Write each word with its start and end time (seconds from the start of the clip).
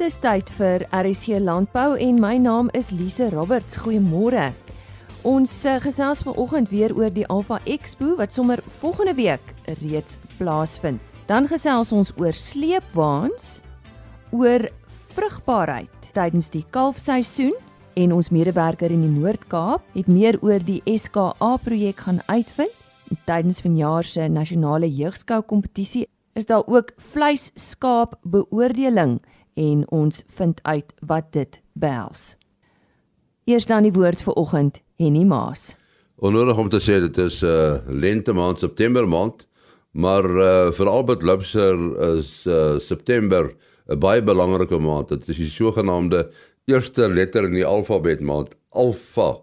Dis 0.00 0.14
tyd 0.16 0.48
vir 0.56 0.86
RSC 0.96 1.36
Landbou 1.44 1.98
en 2.00 2.16
my 2.22 2.38
naam 2.40 2.70
is 2.72 2.88
Lise 2.96 3.26
Roberts. 3.34 3.76
Goeiemôre. 3.82 4.46
Ons 5.28 5.50
uh, 5.68 5.74
gesels 5.84 6.22
vanoggend 6.24 6.70
weer 6.72 6.94
oor 6.96 7.10
die 7.12 7.26
Alpha 7.28 7.58
Expo 7.68 8.14
wat 8.16 8.32
sommer 8.32 8.62
volgende 8.80 9.12
week 9.18 9.50
reeds 9.82 10.16
plaasvind. 10.38 11.02
Dan 11.28 11.50
gesels 11.50 11.92
ons 11.92 12.14
oor 12.16 12.32
sleepwaens, 12.32 13.58
oor 14.32 14.64
vrugbaarheid 15.12 16.08
tydens 16.16 16.48
die 16.54 16.64
kalfseisoen 16.72 17.52
en 18.00 18.14
ons 18.16 18.32
medewerker 18.32 18.88
in 18.88 19.04
die 19.04 19.12
Noord-Kaap 19.12 19.84
het 19.98 20.08
meer 20.08 20.38
oor 20.40 20.64
die 20.64 20.80
SKA 20.96 21.58
projek 21.60 22.06
gaan 22.06 22.22
uitvind. 22.32 22.72
Tydens 23.28 23.60
vanjaar 23.60 24.08
se 24.08 24.30
nasionale 24.32 24.88
jeugskou 24.88 25.42
kompetisie 25.44 26.06
is 26.32 26.48
daar 26.48 26.64
ook 26.64 26.94
vleisskaap 26.96 28.16
beoordeling 28.22 29.18
en 29.54 29.84
ons 29.90 30.22
vind 30.26 30.60
uit 30.62 30.94
wat 31.06 31.32
dit 31.32 31.60
behels. 31.72 32.36
Eers 33.44 33.66
dan 33.66 33.82
die 33.82 33.92
woord 33.92 34.22
vir 34.22 34.34
oggend 34.34 34.82
Henny 34.98 35.24
Maas. 35.24 35.76
Onnodig 36.20 36.58
om 36.58 36.68
te 36.68 36.80
sê 36.80 37.00
dit 37.00 37.18
is 37.18 37.42
'n 37.42 37.46
uh, 37.46 37.80
lente 37.88 38.32
maand 38.32 38.58
September 38.58 39.08
maand, 39.08 39.48
maar 39.90 40.24
uh, 40.24 40.70
vir 40.72 40.88
Albert 40.88 41.22
Lubser 41.22 41.76
is 42.16 42.46
uh, 42.46 42.78
September 42.78 43.54
'n 43.88 43.98
baie 43.98 44.22
belangrike 44.22 44.78
maand. 44.78 45.08
Dit 45.08 45.28
is 45.28 45.36
die 45.36 45.50
sogenaamde 45.50 46.30
eerste 46.66 47.08
letter 47.08 47.44
in 47.44 47.54
die 47.54 47.66
alfabet 47.66 48.20
maand, 48.20 48.54
Alfa. 48.70 49.40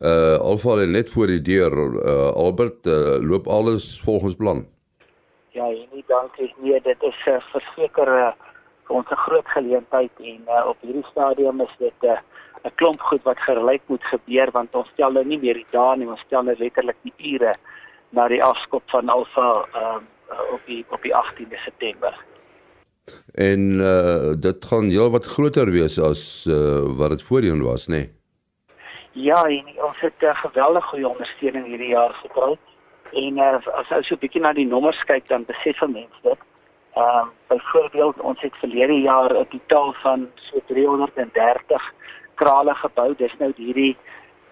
Uh 0.00 0.36
Alfa 0.40 0.74
lê 0.76 0.86
net 0.86 1.10
voor 1.10 1.26
die 1.26 1.42
deur. 1.42 1.72
Uh, 1.72 2.32
Albert 2.36 2.86
uh, 2.86 3.16
loop 3.20 3.46
alles 3.46 4.00
volgens 4.04 4.34
plan. 4.34 4.66
Ja, 5.50 5.64
Henny, 5.64 6.04
dankie. 6.06 6.54
Nee, 6.60 6.80
dit 6.82 7.02
is 7.02 7.16
'n 7.26 7.30
uh, 7.30 7.40
versekerde 7.52 8.10
uh, 8.10 8.32
vir 8.86 8.96
ons 8.96 9.10
'n 9.10 9.24
groot 9.26 9.48
geleentheid 9.48 10.12
en 10.20 10.40
uh, 10.48 10.66
op 10.72 10.78
hierdie 10.80 11.06
stadium 11.10 11.60
is 11.60 11.74
dit 11.78 12.00
'n 12.02 12.06
uh, 12.06 12.20
'n 12.64 12.74
klomp 12.74 13.00
goed 13.00 13.22
wat 13.22 13.38
gelyk 13.38 13.82
moet 13.86 14.04
gebeur 14.04 14.50
want 14.50 14.74
ons 14.74 14.88
stel 14.94 15.12
nou 15.12 15.24
nie 15.24 15.38
meer 15.38 15.54
die 15.54 15.70
dae 15.70 15.96
nie, 15.96 16.08
ons 16.08 16.24
stel 16.26 16.42
nou 16.42 16.56
letterlik 16.58 16.96
die 17.02 17.14
ure 17.34 17.54
na 18.10 18.28
die 18.28 18.42
afskop 18.42 18.82
van 18.90 19.08
Alfa 19.08 19.48
uh, 19.74 20.00
op 20.52 20.60
die 20.66 20.84
op 20.90 21.02
die 21.02 21.14
18de 21.14 21.58
September. 21.64 22.14
En 23.34 23.60
uh, 23.78 24.32
dit 24.34 24.64
gaan 24.64 24.88
heel 24.90 25.10
wat 25.10 25.24
groter 25.24 25.70
wees 25.70 25.98
as 26.00 26.46
uh, 26.48 26.82
wat 26.98 27.10
dit 27.10 27.22
voorheen 27.22 27.62
was, 27.62 27.86
nê? 27.88 27.92
Nee? 27.92 28.10
Ja, 29.16 29.42
en 29.44 29.64
ons 29.88 30.00
het 30.00 30.18
'n 30.20 30.24
uh, 30.24 30.34
geweldige 30.34 30.86
goeie 30.86 31.08
ondersteuning 31.08 31.66
hierdie 31.66 31.94
jaar 31.94 32.14
gekry. 32.14 32.58
En 33.12 33.38
uh, 33.38 33.66
as 33.80 33.88
jy 33.88 34.02
so 34.02 34.14
'n 34.14 34.18
bietjie 34.18 34.40
na 34.40 34.52
die 34.52 34.66
nommers 34.66 35.04
kyk, 35.04 35.28
dan 35.28 35.44
besef 35.44 35.80
mense 35.80 36.20
dit. 36.22 36.38
Ehm 36.96 37.18
um, 37.18 37.30
byvoorbeeld 37.46 38.20
ons 38.20 38.40
het 38.40 38.54
verlede 38.56 39.00
jaar 39.00 39.32
'n 39.34 39.48
totaal 39.48 39.92
van 39.92 40.30
so 40.34 40.60
330 40.66 41.92
krale 42.34 42.74
gebou. 42.74 43.14
Dis 43.16 43.34
nou 43.38 43.52
hierdie 43.56 43.96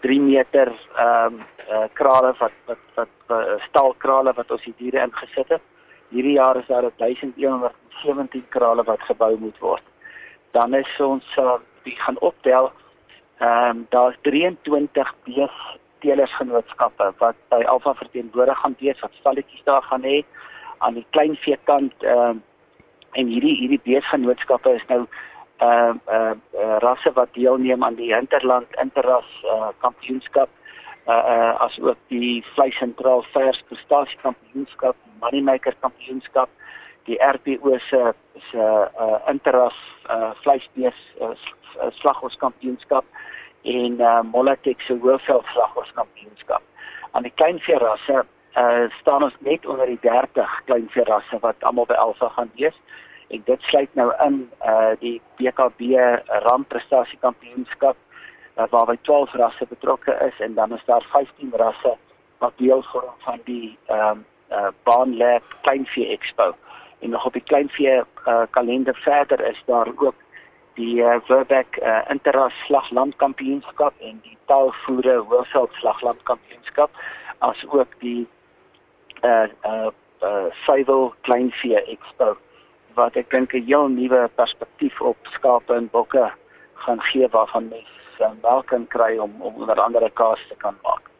3 0.00 0.20
meter 0.20 0.72
ehm 0.96 1.26
um, 1.26 1.44
uh, 1.70 1.84
krale 1.92 2.34
wat 2.38 2.52
wat 2.66 2.82
wat 2.94 3.14
uh, 3.28 3.62
staalkrale 3.68 4.32
wat 4.32 4.50
ons 4.50 4.64
die 4.64 4.74
diere 4.76 5.00
ingesit 5.06 5.48
het. 5.48 5.62
Hierdie 6.08 6.32
jaar 6.32 6.56
is 6.56 6.66
daar 6.66 6.90
1117 6.96 8.46
krale 8.48 8.82
wat 8.82 9.00
gebou 9.00 9.38
moet 9.38 9.58
word. 9.58 9.82
Dan 10.50 10.74
is 10.74 11.00
ons 11.00 11.36
uh, 11.36 11.54
die 11.82 11.96
gaan 11.96 12.18
optel 12.18 12.72
ehm 13.38 13.70
um, 13.70 13.86
daar's 13.88 14.16
23 14.22 15.14
bees 15.24 15.56
telersgenootskappe 15.98 17.12
wat 17.18 17.36
by 17.48 17.62
Alfa 17.64 17.94
verteenwoordig 17.94 18.58
gaan 18.58 18.76
wees 18.78 19.00
wat 19.00 19.12
stalletjies 19.12 19.64
daar 19.64 19.82
gaan 19.82 20.02
hê 20.02 20.24
aan 20.84 20.98
die 21.00 21.06
kleinvee 21.16 21.58
kant 21.70 21.94
ehm 22.02 22.36
uh, 22.36 22.42
en 23.14 23.28
hierdie 23.30 23.54
hierdie 23.60 23.80
beesgenootskappe 23.84 24.74
is 24.74 24.86
nou 24.90 25.04
ehm 25.04 26.00
uh, 26.10 26.16
uh, 26.16 26.34
uh, 26.60 26.76
rasse 26.84 27.12
wat 27.18 27.34
deelneem 27.38 27.84
aan 27.84 27.96
die 28.00 28.12
Hinterland 28.14 28.78
Interras 28.82 29.30
uh, 29.44 29.70
kampioenskap 29.86 30.50
uh, 31.06 31.12
uh 31.12 31.60
as 31.60 31.78
ook 31.80 31.98
die 32.08 32.44
vleis 32.54 32.76
sentraal 32.78 33.24
vers 33.32 33.62
prestasie 33.68 34.18
kampioenskap, 34.22 34.96
moneymaker 35.20 35.76
kampioenskap, 35.80 36.48
die 37.08 37.18
RPO 37.20 37.78
se 37.88 38.12
se 38.50 38.66
uh 39.04 39.18
Interras 39.30 39.78
uh 40.10 40.32
vleisbees 40.42 41.00
uh, 41.20 41.34
slaghoes 42.00 42.36
kampioenskap 42.36 43.04
en 43.62 44.00
uh 44.00 44.22
Molatex 44.32 44.86
se 44.86 44.98
hoofveld 45.00 45.46
slaghoes 45.52 45.92
kampioenskap. 45.94 46.62
Aan 47.12 47.22
die 47.22 47.34
kleinvee 47.34 47.78
rasse 47.78 48.24
uh 48.56 48.90
staan 49.00 49.22
ons 49.22 49.34
net 49.38 49.66
onder 49.66 49.86
die 49.86 49.98
30 50.00 50.60
klein 50.64 50.86
verrasse 50.88 51.38
wat 51.40 51.64
almal 51.66 51.86
by 51.86 51.94
Alfa 51.98 52.28
gaan 52.28 52.50
wees. 52.54 52.76
En 53.28 53.42
dit 53.44 53.62
sluit 53.62 53.94
nou 53.94 54.12
in 54.26 54.50
uh 54.62 54.92
die 55.00 55.20
BKB 55.36 55.96
rampprestasie 56.46 57.18
kampioenskap 57.18 57.96
uh, 58.56 58.64
waarby 58.70 58.96
12 59.02 59.32
rasse 59.32 59.66
betrokke 59.68 60.14
is 60.26 60.40
en 60.40 60.54
dan 60.54 60.72
is 60.72 60.84
daar 60.86 61.06
15 61.12 61.52
rasse 61.56 61.96
wat 62.38 62.52
deel 62.56 62.82
vorm 62.92 63.14
van 63.18 63.40
die 63.44 63.78
ehm 63.86 64.10
um, 64.10 64.24
uh 64.50 64.70
baanlab 64.82 65.42
kleinvee 65.62 66.08
expo. 66.08 66.54
En 66.98 67.10
nog 67.10 67.26
op 67.26 67.32
die 67.32 67.42
kleinvee 67.42 68.02
uh 68.26 68.42
kalender 68.50 68.96
verder 68.96 69.46
is 69.50 69.62
daar 69.66 69.88
ook 69.96 70.14
die 70.74 71.02
uh, 71.02 71.16
Verbeck 71.24 71.78
uh, 71.82 72.00
Interras 72.08 72.52
slagland 72.66 73.16
kampioenskap 73.16 73.94
en 73.98 74.20
die 74.22 74.36
taalvoere 74.44 75.16
hoofveld 75.28 75.72
slagland 75.72 76.22
kampioenskap 76.22 76.90
as 77.38 77.64
ook 77.70 77.94
die 77.98 78.26
uh 79.24 79.48
uh 79.64 79.90
uh 80.22 80.48
suiwel 80.64 81.14
kleinvee 81.20 81.80
expo 81.96 82.36
wat 82.94 83.16
ek 83.16 83.30
dink 83.30 83.54
'n 83.54 83.66
heel 83.66 83.88
nuwe 83.88 84.28
perspektief 84.34 85.00
op 85.00 85.16
skape 85.36 85.74
en 85.74 85.88
bokke 85.90 86.30
gaan 86.74 87.00
gee 87.00 87.28
waarvan 87.28 87.68
mense 87.68 88.20
uh, 88.20 88.30
melk 88.42 88.66
kan 88.66 88.86
kry 88.86 89.16
om 89.18 89.32
om 89.40 89.54
onder 89.54 89.80
andere 89.80 90.10
kaas 90.10 90.40
te 90.48 90.56
kan 90.56 90.76
maak. 90.82 91.10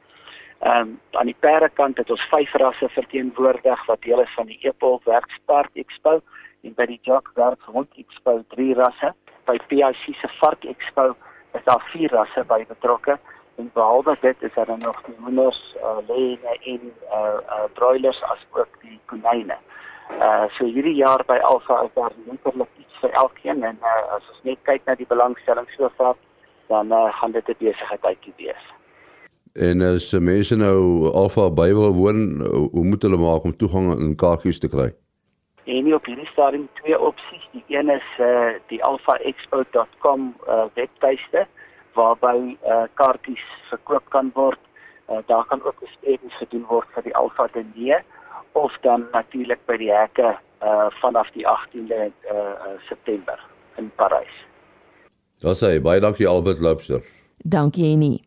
Ehm 0.60 0.80
um, 0.80 1.00
aan 1.10 1.26
die 1.26 1.40
perde 1.40 1.68
kant 1.68 1.96
het 1.96 2.10
ons 2.10 2.28
vyf 2.30 2.52
rasse 2.52 2.88
verteenwoordig 2.88 3.86
wat 3.86 4.02
deel 4.02 4.20
is 4.20 4.34
van 4.34 4.46
die 4.46 4.58
Epol 4.62 5.00
Werkspart 5.04 5.70
Expo 5.74 6.20
en 6.62 6.74
by 6.74 6.86
die 6.86 7.00
Jock 7.02 7.30
Werk 7.34 7.62
Hond 7.62 7.90
Expo 7.96 8.42
drie 8.48 8.74
rasse. 8.74 9.14
By 9.44 9.58
PIC 9.68 10.16
se 10.20 10.28
Vark 10.40 10.64
Expo 10.64 11.14
is 11.52 11.64
daar 11.64 11.84
vier 11.92 12.10
rasse 12.10 12.44
by 12.44 12.64
betrokke 12.68 13.18
en 13.56 13.70
behalwe 13.72 14.16
dit 14.20 14.42
is 14.42 14.54
daar 14.54 14.78
nog 14.78 15.02
die 15.06 15.14
hoenders, 15.18 15.74
uh, 15.76 15.96
leuene 16.08 16.58
en 16.62 16.80
uh, 17.10 17.38
uh, 17.46 17.64
broilers 17.72 18.22
as 18.22 18.46
ook 18.52 18.80
die 18.82 19.00
konyne. 19.06 19.56
Uh 20.20 20.44
so 20.56 20.64
hierdie 20.64 20.94
jaar 20.94 21.24
by 21.26 21.38
Alfa 21.42 21.82
is 21.82 21.90
daar 21.94 22.12
letterlik 22.26 22.68
iets 22.78 22.98
vir 23.00 23.10
elkeen 23.10 23.62
en 23.62 23.78
uh, 23.80 24.14
as 24.16 24.26
ons 24.32 24.42
net 24.42 24.58
kyk 24.68 24.84
na 24.84 24.94
die 24.94 25.08
belangstelling 25.08 25.68
so 25.76 25.88
ver 25.96 26.14
dan 26.68 26.92
uh, 26.92 27.08
gaan 27.20 27.32
dit 27.32 27.48
'n 27.48 27.56
besigheidjie 27.58 28.34
wees. 28.36 28.64
En 29.54 29.82
as 29.82 30.12
mense 30.12 30.56
nou 30.56 31.08
Alfa 31.12 31.50
by 31.50 31.72
wil 31.72 31.92
woon, 31.94 32.20
hoe 32.72 32.84
moet 32.84 33.02
hulle 33.02 33.16
maak 33.16 33.44
om 33.44 33.56
toegang 33.56 33.90
aan 33.90 34.16
kaartjies 34.16 34.58
te 34.58 34.68
kry? 34.68 34.92
En 35.64 35.94
op 35.94 36.04
hierdie 36.04 36.26
stadium 36.26 36.68
twee 36.82 37.00
opsies. 37.00 37.48
Die 37.52 37.64
een 37.68 37.88
is 37.88 38.08
uh 38.20 38.52
die 38.66 38.82
alfaexpo.com 38.84 40.34
uh 40.48 40.64
webtuiste 40.74 41.46
waarby 41.94 42.56
uh, 42.66 42.84
kaartjies 43.00 43.44
verkoop 43.70 44.10
kan 44.14 44.30
word. 44.34 44.60
Uh, 45.10 45.20
daar 45.26 45.44
kan 45.50 45.62
ook 45.62 45.80
besprekings 45.80 46.36
gedoen 46.40 46.64
word 46.68 46.88
vir 46.96 47.06
die 47.08 47.16
Alfa 47.16 47.48
Dene 47.52 48.02
of 48.52 48.72
dan 48.82 49.06
natuurlik 49.12 49.60
by 49.66 49.76
die 49.80 49.92
hekke 49.92 50.34
uh, 50.62 50.88
vanaf 51.00 51.30
die 51.34 51.46
18de 51.46 52.06
uh, 52.32 52.76
September 52.88 53.40
in 53.76 53.90
Parys. 53.98 54.36
Daar 55.42 55.58
sê 55.58 55.76
baie 55.82 56.00
dankie 56.00 56.28
Albert 56.28 56.62
Loubser. 56.62 57.02
Dankie 57.44 57.90
Annie. 57.92 58.22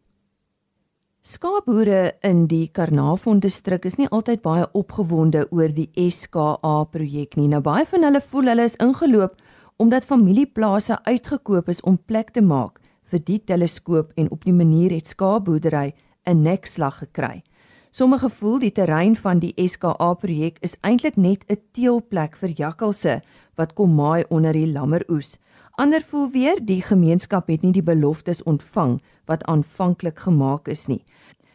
Skaapboere 1.28 2.14
in 2.24 2.46
die 2.48 2.68
Karnavon 2.72 3.40
distrik 3.44 3.88
is 3.90 3.98
nie 4.00 4.08
altyd 4.16 4.44
baie 4.46 4.68
opgewonde 4.78 5.48
oor 5.52 5.74
die 5.74 5.90
SKA 6.12 6.84
projek 6.92 7.36
nie. 7.36 7.50
Nou 7.52 7.60
baie 7.66 7.88
van 7.90 8.06
hulle 8.08 8.22
voel 8.22 8.52
hulle 8.54 8.68
is 8.70 8.78
ingeloop 8.84 9.40
omdat 9.78 10.06
familieplase 10.06 10.98
uitgekoop 11.06 11.68
is 11.70 11.82
om 11.82 11.98
plek 11.98 12.32
te 12.34 12.42
maak 12.42 12.80
vir 13.12 13.20
die 13.20 13.40
teleskoop 13.40 14.12
en 14.16 14.32
op 14.32 14.44
die 14.46 14.54
manier 14.54 14.92
het 14.92 15.08
skaapboerdery 15.08 15.94
'n 16.26 16.42
nekslag 16.42 16.98
gekry. 17.00 17.44
Sommige 17.92 18.30
voel 18.30 18.60
die 18.60 18.72
terrein 18.72 19.16
van 19.16 19.40
die 19.40 19.54
SKA 19.56 20.14
projek 20.14 20.58
is 20.62 20.76
eintlik 20.82 21.16
net 21.18 21.46
'n 21.50 21.58
teelplek 21.72 22.36
vir 22.38 22.50
jakkalse 22.50 23.22
wat 23.56 23.74
kom 23.74 23.96
maai 23.96 24.24
onder 24.30 24.54
die 24.54 24.72
lammeroes. 24.72 25.40
Ander 25.72 26.02
voel 26.02 26.32
weer 26.32 26.66
die 26.66 26.82
gemeenskap 26.82 27.48
het 27.48 27.62
nie 27.62 27.72
die 27.72 27.84
beloftes 27.86 28.44
ontvang 28.44 29.02
wat 29.26 29.44
aanvanklik 29.44 30.20
gemaak 30.20 30.68
is 30.68 30.88
nie. 30.88 31.04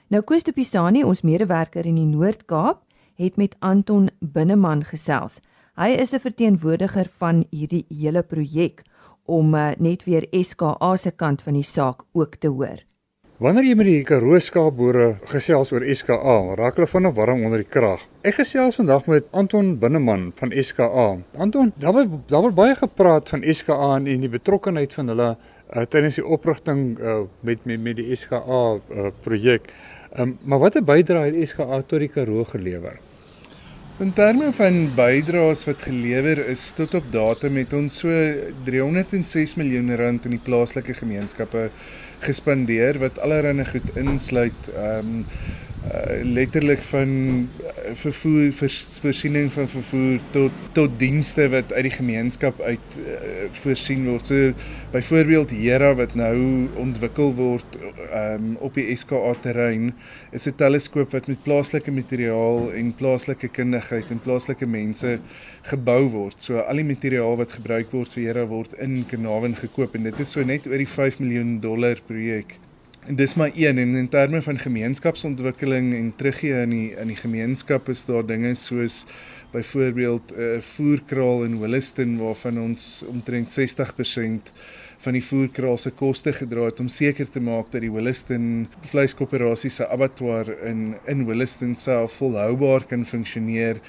Nou 0.08 0.22
Koos 0.22 0.42
de 0.42 0.52
Pisani, 0.52 1.04
ons 1.04 1.22
medewerker 1.22 1.86
in 1.86 1.94
die 1.94 2.06
Noord-Kaap, 2.06 2.82
het 3.14 3.36
met 3.36 3.56
Anton 3.60 4.10
Binneman 4.20 4.84
gesels. 4.84 5.40
Hy 5.76 5.88
is 5.88 6.12
'n 6.12 6.20
verteenwoordiger 6.20 7.08
van 7.18 7.44
hierdie 7.50 7.84
hele 7.88 8.22
projek 8.22 8.82
om 9.26 9.54
uh, 9.54 9.72
net 9.78 10.04
weer 10.04 10.26
SKA 10.30 10.96
se 10.96 11.10
kant 11.10 11.42
van 11.42 11.54
die 11.58 11.66
saak 11.66 12.02
ook 12.12 12.36
te 12.36 12.48
hoor. 12.48 12.82
Wanneer 13.42 13.64
jy 13.66 13.74
met 13.74 13.88
die 13.88 14.04
Karoo 14.06 14.38
skaapboere 14.38 15.06
gesels 15.26 15.72
oor 15.74 15.82
SKA, 15.98 16.34
raak 16.60 16.76
hulle 16.78 16.86
vinnig 16.86 17.14
warm 17.16 17.40
onder 17.48 17.64
die 17.64 17.66
krag. 17.66 18.04
Ek 18.22 18.36
gesels 18.38 18.78
vandag 18.78 19.08
met 19.10 19.26
Anton 19.34 19.72
Binneman 19.82 20.28
van 20.38 20.54
SKA. 20.54 21.06
Anton, 21.42 21.72
daar 21.82 21.96
word 21.96 22.12
daar 22.30 22.44
word 22.46 22.54
baie 22.60 22.76
gepraat 22.78 23.32
van 23.34 23.42
SKA 23.42 23.96
en 23.98 24.06
die 24.06 24.30
betrokkeheid 24.30 24.94
van 24.94 25.10
hulle 25.10 25.30
uh, 25.32 25.82
tydens 25.90 26.20
die 26.20 26.26
oprigting 26.36 26.84
uh, 27.00 27.22
met 27.42 27.66
met 27.66 27.82
met 27.82 27.98
die 27.98 28.14
SKA 28.14 28.62
uh, 28.78 29.10
projek. 29.26 29.72
Um, 30.14 30.36
maar 30.46 30.62
watter 30.62 30.86
bydrae 30.86 31.32
het 31.32 31.48
SKA 31.48 31.82
tot 31.82 31.98
die 32.04 32.12
Karoo 32.14 32.46
gelewer? 32.46 33.00
So 33.92 34.06
in 34.06 34.14
terme 34.16 34.46
van 34.56 34.76
bydraes 34.96 35.66
wat 35.68 35.82
gelewer 35.84 36.38
is 36.48 36.62
tot 36.72 36.94
op 36.96 37.08
datum 37.12 37.58
het 37.60 37.74
ons 37.76 37.98
so 38.00 38.12
306 38.64 39.52
miljoen 39.60 39.92
rand 40.00 40.24
in 40.28 40.32
die 40.38 40.44
plaaslike 40.46 40.94
gemeenskappe 40.96 41.66
gespandeer 42.24 42.96
wat 43.02 43.20
allerlei 43.26 43.66
goed 43.68 43.92
insluit. 44.00 44.70
Ehm 44.72 45.10
um, 45.12 45.26
uh, 45.82 46.22
letterlik 46.22 46.82
van 46.86 47.08
uh, 47.60 47.94
vervoer 47.98 48.52
vers, 48.54 48.76
voorsiening 49.02 49.50
van 49.52 49.68
vervoer 49.68 50.20
tot 50.30 50.60
tot 50.76 50.94
dienste 50.98 51.48
wat 51.52 51.72
uit 51.72 51.86
die 51.88 51.94
gemeenskap 51.94 52.60
uit 52.60 52.96
uh, 53.00 53.16
voorsien 53.62 54.06
word. 54.06 54.30
So 54.30 54.52
byvoorbeeld 54.94 55.54
Hera 55.56 55.92
wat 55.98 56.14
nou 56.18 56.36
ontwikkel 56.80 57.34
word 57.38 57.78
um, 57.82 58.54
op 58.62 58.78
die 58.78 58.86
SKA 58.96 59.34
terrein 59.44 59.92
is 60.30 60.46
'n 60.48 60.56
teleskoop 60.62 61.10
wat 61.16 61.28
met 61.32 61.42
plaaslike 61.42 61.90
materiaal 61.90 62.72
en 62.72 62.94
plaaslike 62.94 63.48
kundigheid 63.48 64.10
en 64.10 64.22
plaaslike 64.22 64.66
mense 64.66 65.18
gebou 65.72 66.02
word. 66.16 66.42
So 66.42 66.62
al 66.62 66.82
die 66.82 66.90
materiaal 66.94 67.36
wat 67.36 67.58
gebruik 67.58 67.90
word 67.90 68.12
vir 68.14 68.28
Hera 68.28 68.46
word 68.46 68.78
in 68.78 69.02
Carnarvon 69.10 69.56
gekoop 69.56 69.94
en 69.98 70.10
dit 70.10 70.20
is 70.20 70.36
so 70.36 70.44
net 70.44 70.66
oor 70.66 70.78
die 70.78 70.92
5 70.98 71.18
miljoen 71.18 71.58
dollar 71.60 71.98
projek. 72.06 72.58
En 73.02 73.16
dis 73.18 73.34
maar 73.34 73.50
een 73.54 73.78
en 73.78 73.94
in 73.94 74.08
terme 74.08 74.42
van 74.42 74.58
gemeenskapsontwikkeling 74.58 75.94
en 75.94 76.12
teruggee 76.16 76.60
in 76.62 76.70
die 76.70 76.90
in 76.94 77.08
die 77.10 77.16
gemeenskap 77.16 77.88
is 77.90 78.04
daar 78.06 78.26
dinge 78.26 78.52
soos 78.54 79.00
byvoorbeeld 79.50 80.30
'n 80.30 80.40
uh, 80.42 80.60
voerkraal 80.60 81.42
in 81.44 81.58
Williston 81.60 82.16
waarvan 82.18 82.60
ons 82.60 83.02
omtrent 83.08 83.58
60% 83.60 84.52
van 85.02 85.16
die 85.18 85.24
voerkraal 85.24 85.78
se 85.82 85.90
koste 85.98 86.32
gedra 86.36 86.68
het 86.68 86.80
om 86.82 86.88
seker 86.92 87.26
te 87.28 87.40
maak 87.42 87.72
dat 87.72 87.82
die 87.82 87.90
Williston 87.90 88.44
vleiskoöperasie 88.92 89.70
se 89.74 89.88
abattoir 89.96 90.52
in 90.68 90.94
in 91.10 91.24
Williston 91.26 91.74
self 91.74 92.14
volhoubaar 92.20 92.86
kan 92.92 93.06
funksioneer 93.06 93.80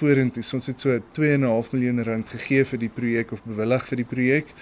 vorentoe. 0.00 0.42
Ons 0.58 0.66
het 0.72 0.82
so 0.82 0.98
2.5 1.20 1.70
miljoen 1.76 2.02
rand 2.10 2.34
gegee 2.34 2.66
vir 2.72 2.82
die 2.82 2.92
projek 2.98 3.32
of 3.36 3.44
bewillig 3.46 3.86
vir 3.90 4.02
die 4.02 4.08
projek 4.16 4.52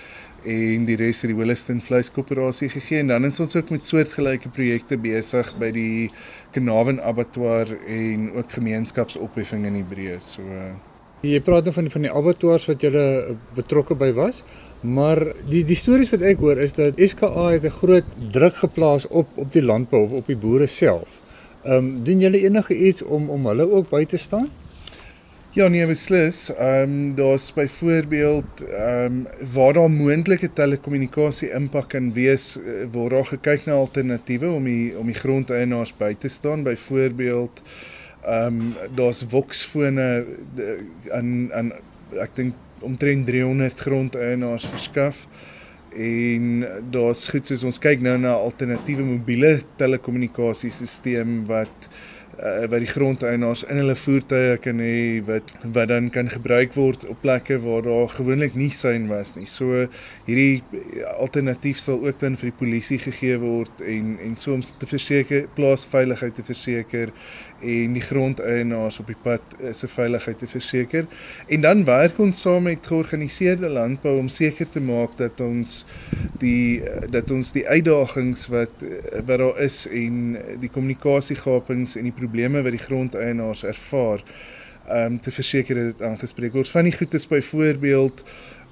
en 0.55 0.85
die 0.85 0.97
res 1.01 1.23
het 1.25 1.33
die 1.33 1.39
Williston 1.39 1.81
Vleiskoöperasie 1.81 2.69
gegee 2.69 3.01
en 3.01 3.15
dan 3.15 3.25
is 3.25 3.41
ons 3.41 3.57
ook 3.57 3.73
met 3.73 3.89
soortgelyke 3.89 4.53
projekte 4.53 5.01
besig 5.01 5.55
by 5.61 5.71
die 5.73 6.11
Carnarvon 6.53 7.01
Abattoir 7.01 7.73
en 7.89 8.33
ook 8.35 8.59
gemeenskapsopheffing 8.59 9.65
in 9.71 9.81
die 9.81 9.89
breë. 9.95 10.21
So 10.21 10.45
jy 11.29 11.41
praat 11.45 11.69
nou 11.69 11.73
van 11.75 11.91
van 11.93 12.07
die 12.07 12.13
abattoirs 12.21 12.67
wat 12.71 12.83
jy 12.85 12.91
betrokke 13.57 13.97
by 14.01 14.11
was, 14.17 14.43
maar 14.97 15.21
die 15.51 15.63
die 15.69 15.79
stories 15.79 16.13
wat 16.15 16.25
ek 16.31 16.43
hoor 16.45 16.61
is 16.65 16.77
dat 16.79 17.01
SKA 17.11 17.47
het 17.53 17.65
'n 17.65 17.79
groot 17.79 18.09
druk 18.37 18.57
geplaas 18.65 19.07
op 19.09 19.29
op 19.45 19.53
die 19.53 19.63
landbou 19.63 20.05
of 20.05 20.13
op 20.21 20.27
die 20.27 20.37
boere 20.37 20.67
self. 20.67 21.21
Ehm 21.65 21.77
um, 21.77 22.05
doen 22.05 22.21
julle 22.21 22.41
enige 22.49 22.77
iets 22.77 23.03
om 23.03 23.31
om 23.31 23.47
hulle 23.47 23.71
ook 23.71 23.91
by 23.91 24.05
te 24.05 24.17
staan? 24.17 24.51
Ja 25.55 25.69
nee, 25.69 25.87
beslis. 25.87 26.51
Ehm 26.53 26.83
um, 26.83 27.15
daar's 27.15 27.53
byvoorbeeld 27.53 28.61
ehm 28.69 29.05
um, 29.05 29.27
waar 29.53 29.73
daar 29.73 29.91
moontlike 29.91 30.53
telekommunikasie 30.53 31.51
impak 31.51 31.89
kan 31.89 32.13
wees, 32.13 32.57
eh, 32.59 32.87
word 32.93 33.11
daar 33.11 33.27
gekyk 33.27 33.65
na 33.67 33.73
alternatiewe 33.73 34.51
om 34.51 34.65
die 34.65 34.99
om 34.99 35.07
die 35.07 35.21
grondeienaars 35.23 35.95
by 35.97 36.15
te 36.19 36.29
staan. 36.29 36.63
Byvoorbeeld 36.63 37.63
ehm 37.65 37.94
um, 38.27 38.75
daar's 38.95 39.25
Voxfone 39.29 40.09
aan 41.13 41.53
aan 41.53 41.73
ek 42.23 42.37
dink 42.39 42.55
omtrent 42.85 43.27
300 43.27 43.81
grondeienaars 43.81 44.67
verskaf. 44.69 45.25
En 45.95 46.65
daar's 46.91 47.29
goed 47.31 47.47
soos 47.47 47.63
ons 47.69 47.79
kyk 47.79 48.03
nou 48.03 48.17
na 48.19 48.35
alternatiewe 48.35 49.07
mobiele 49.07 49.57
telekommunikasiesisteem 49.79 51.45
wat 51.51 51.89
uh, 52.39 52.67
wat 52.71 52.83
die 52.83 52.91
grondeienaars 52.91 53.65
in 53.71 53.81
hulle 53.83 53.97
voertuie 53.99 54.59
kan 54.65 54.81
hê 54.83 55.21
wat 55.27 55.53
wat 55.77 55.89
dan 55.91 56.11
kan 56.15 56.31
gebruik 56.33 56.75
word 56.77 57.07
op 57.11 57.21
plekke 57.23 57.59
waar 57.65 57.83
daar 57.87 58.09
gewoonlik 58.13 58.55
nie 58.59 58.71
sein 58.75 59.09
was 59.11 59.35
nie. 59.37 59.47
So 59.51 59.87
hierdie 60.27 60.63
alternatief 61.17 61.79
sal 61.83 62.03
ook 62.05 62.21
dan 62.21 62.39
vir 62.41 62.51
die 62.51 62.59
polisie 62.59 63.01
gegee 63.03 63.39
word 63.43 63.83
en 63.95 64.17
en 64.25 64.37
soms 64.41 64.75
te 64.81 64.89
verseker 64.91 65.49
plaasveiligheid 65.57 66.35
te 66.35 66.47
verseker 66.47 67.13
en 67.65 67.95
die 67.97 68.03
grondeienaars 68.03 68.99
op 69.01 69.09
die 69.09 69.19
pad 69.23 69.55
eh, 69.61 69.73
se 69.73 69.89
veiligheid 69.89 70.39
te 70.39 70.49
verseker. 70.51 71.07
En 71.49 71.63
dan 71.65 71.85
werk 71.89 72.19
ons 72.21 72.41
saam 72.41 72.67
met 72.69 72.87
georganiseerde 72.87 73.71
landbou 73.73 74.17
om 74.19 74.29
seker 74.29 74.69
te 74.69 74.83
maak 74.85 75.17
dat 75.21 75.41
ons 75.45 75.85
die 76.43 76.83
dat 77.11 77.31
ons 77.31 77.53
die 77.55 77.65
uitdagings 77.69 78.49
wat 78.53 78.85
wat 79.27 79.39
daar 79.39 79.61
is 79.63 79.85
en 79.91 80.37
die 80.61 80.71
kommunikasiegapings 80.73 81.97
en 82.01 82.09
die 82.09 82.17
probleme 82.25 82.65
wat 82.67 82.75
die 82.75 82.83
grondeienaars 82.83 83.63
ervaar 83.69 84.25
um, 84.91 85.21
te 85.21 85.31
verseker 85.31 85.81
dat 85.81 85.95
dit 85.95 86.03
aangespreek 86.09 86.57
word. 86.59 86.69
Van 86.69 86.89
die 86.89 86.97
goed 86.97 87.15
is 87.15 87.29
byvoorbeeld 87.31 88.25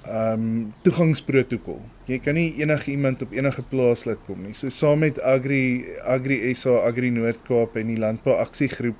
um 0.03 0.73
toegangsprotokol. 0.83 1.79
Jy 2.11 2.17
kan 2.19 2.35
nie 2.35 2.49
enige 2.59 2.91
iemand 2.91 3.21
op 3.23 3.31
enige 3.31 3.63
plaas 3.69 4.03
laat 4.05 4.19
kom 4.27 4.41
nie. 4.43 4.53
So 4.53 4.69
saam 4.69 4.99
met 5.05 5.21
Agri 5.21 5.85
Agri 6.03 6.39
SA 6.59 6.81
Agri 6.89 7.11
Noord-Kaap 7.15 7.77
en 7.79 7.93
die 7.93 7.99
Landbou 7.99 8.35
Aksiegroep 8.35 8.99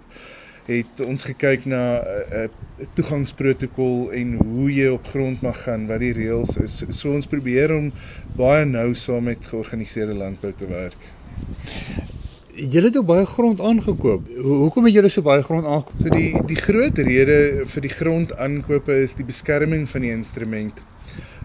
het 0.70 1.04
ons 1.04 1.28
gekyk 1.28 1.66
na 1.68 2.00
'n 2.00 2.08
uh, 2.08 2.44
uh, 2.44 2.88
toegangsprotokol 2.96 4.14
en 4.16 4.34
hoe 4.40 4.70
jy 4.72 4.88
op 4.96 5.08
grond 5.12 5.42
mag 5.42 5.60
gaan, 5.64 5.88
wat 5.92 6.00
die 6.00 6.14
reëls 6.16 6.58
is. 6.64 6.80
So 6.90 7.12
ons 7.12 7.28
probeer 7.28 7.76
om 7.76 7.92
baie 8.40 8.66
nou 8.66 8.94
saam 8.96 9.28
met 9.28 9.46
georganiseerde 9.46 10.16
landbou 10.16 10.54
te 10.56 10.68
werk. 10.68 12.13
Julle 12.56 12.86
het 12.86 12.98
ook 12.98 13.06
baie 13.06 13.26
grond 13.26 13.62
aangekoop. 13.62 14.28
Ho 14.38 14.58
hoekom 14.64 14.86
het 14.86 14.94
julle 14.94 15.10
so 15.10 15.26
baie 15.26 15.42
grond 15.42 15.66
aangekoop? 15.66 15.98
So 15.98 16.10
die 16.14 16.44
die 16.46 16.58
groot 16.60 16.98
rede 17.08 17.38
vir 17.66 17.86
die 17.86 17.94
grondaankope 17.94 18.98
is 19.02 19.16
die 19.18 19.26
beskerming 19.26 19.88
van 19.90 20.06
die 20.06 20.12
instrument. 20.14 20.84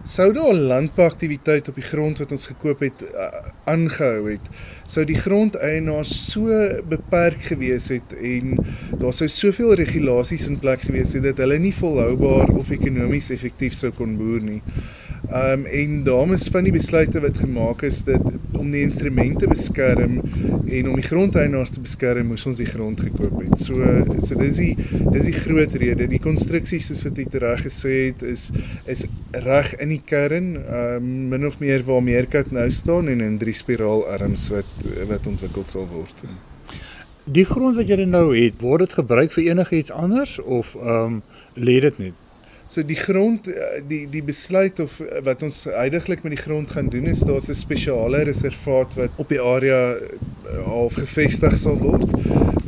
Sou 0.03 0.31
daar 0.33 0.53
landbouaktiwiteit 0.53 1.67
op 1.67 1.75
die 1.75 1.83
grond 1.83 2.17
wat 2.21 2.31
ons 2.31 2.47
gekoop 2.51 2.79
het 2.85 3.01
aangehou 3.69 4.21
uh, 4.23 4.37
het, 4.37 4.45
sou 4.87 5.03
die 5.05 5.17
grondeienaars 5.19 6.13
so 6.31 6.55
beperk 6.89 7.41
gewees 7.49 7.89
het 7.93 8.15
en 8.15 8.55
daar 9.01 9.13
sou 9.13 9.27
soveel 9.29 9.75
regulasies 9.81 10.47
in 10.47 10.59
plek 10.63 10.87
gewees 10.87 11.13
het 11.17 11.27
dat 11.27 11.43
hulle 11.43 11.59
nie 11.59 11.75
volhoubaar 11.75 12.55
of 12.55 12.71
ekonomies 12.75 13.29
effektief 13.35 13.75
sou 13.75 13.91
kon 13.95 14.15
boer 14.19 14.41
nie. 14.45 14.61
Um 15.29 15.65
en 15.65 16.03
daarom 16.03 16.33
is 16.33 16.47
van 16.49 16.65
die 16.65 16.73
besluite 16.73 17.19
wat 17.21 17.37
gemaak 17.37 17.83
is 17.85 18.01
dat 18.07 18.23
om 18.57 18.71
die 18.71 18.81
instrumente 18.81 19.47
beskerm 19.51 20.21
en 20.65 20.89
om 20.89 20.95
die 20.95 21.05
grondeienaars 21.05 21.73
te 21.75 21.83
beskerm, 21.83 22.31
moes 22.31 22.45
ons 22.49 22.57
die 22.57 22.65
grond 22.69 23.01
gekoop 23.03 23.35
het. 23.43 23.59
So 23.61 23.83
so 24.25 24.39
dis 24.39 24.57
die 24.57 24.73
dis 25.13 25.27
die 25.27 25.35
groot 25.35 25.75
rede. 25.83 26.07
Die 26.09 26.21
konstruksie 26.23 26.79
soos 26.81 27.03
wat 27.05 27.19
jy 27.21 27.27
reg 27.43 27.61
gesê 27.67 27.95
het 28.07 28.25
is 28.25 28.49
is 28.89 29.05
reg 29.45 29.75
in 29.77 29.88
die 29.89 30.01
kern, 30.05 30.53
um 30.57 31.09
min 31.31 31.45
of 31.47 31.59
meer 31.59 31.83
waar 31.87 32.03
Meerkat 32.03 32.51
nou 32.55 32.69
staan 32.71 33.09
en 33.11 33.21
in 33.25 33.37
drie 33.41 33.55
spiraalarms 33.57 34.49
wat 34.53 34.87
wat 35.11 35.27
ontwikkel 35.27 35.67
sal 35.67 35.87
word. 35.91 36.23
Die 37.29 37.45
grond 37.45 37.77
wat 37.77 37.89
jy 37.89 38.05
nou 38.05 38.29
het, 38.33 38.57
word 38.61 38.87
dit 38.87 38.97
gebruik 39.01 39.35
vir 39.35 39.51
enigiets 39.51 39.91
anders 39.91 40.39
of 40.39 40.75
um 40.79 41.21
lê 41.55 41.79
dit 41.85 42.01
net? 42.05 42.25
So 42.69 42.83
die 42.85 42.97
grond 42.97 43.47
eh, 43.49 43.79
die 43.89 44.03
die 44.13 44.21
besluit 44.21 44.79
of 44.83 44.99
eh, 45.01 45.23
wat 45.25 45.41
ons 45.45 45.63
heidaglik 45.73 46.21
met 46.25 46.35
die 46.35 46.41
grond 46.41 46.69
gaan 46.69 46.91
doen 46.93 47.09
is 47.09 47.25
daar's 47.25 47.49
'n 47.49 47.57
spesiale 47.57 48.21
reservaat 48.29 48.93
wat 48.99 49.23
op 49.23 49.29
die 49.33 49.41
area 49.41 49.81
eh, 49.95 50.61
half 50.65 50.93
gevestig 51.01 51.57
sal 51.57 51.81
word 51.81 52.05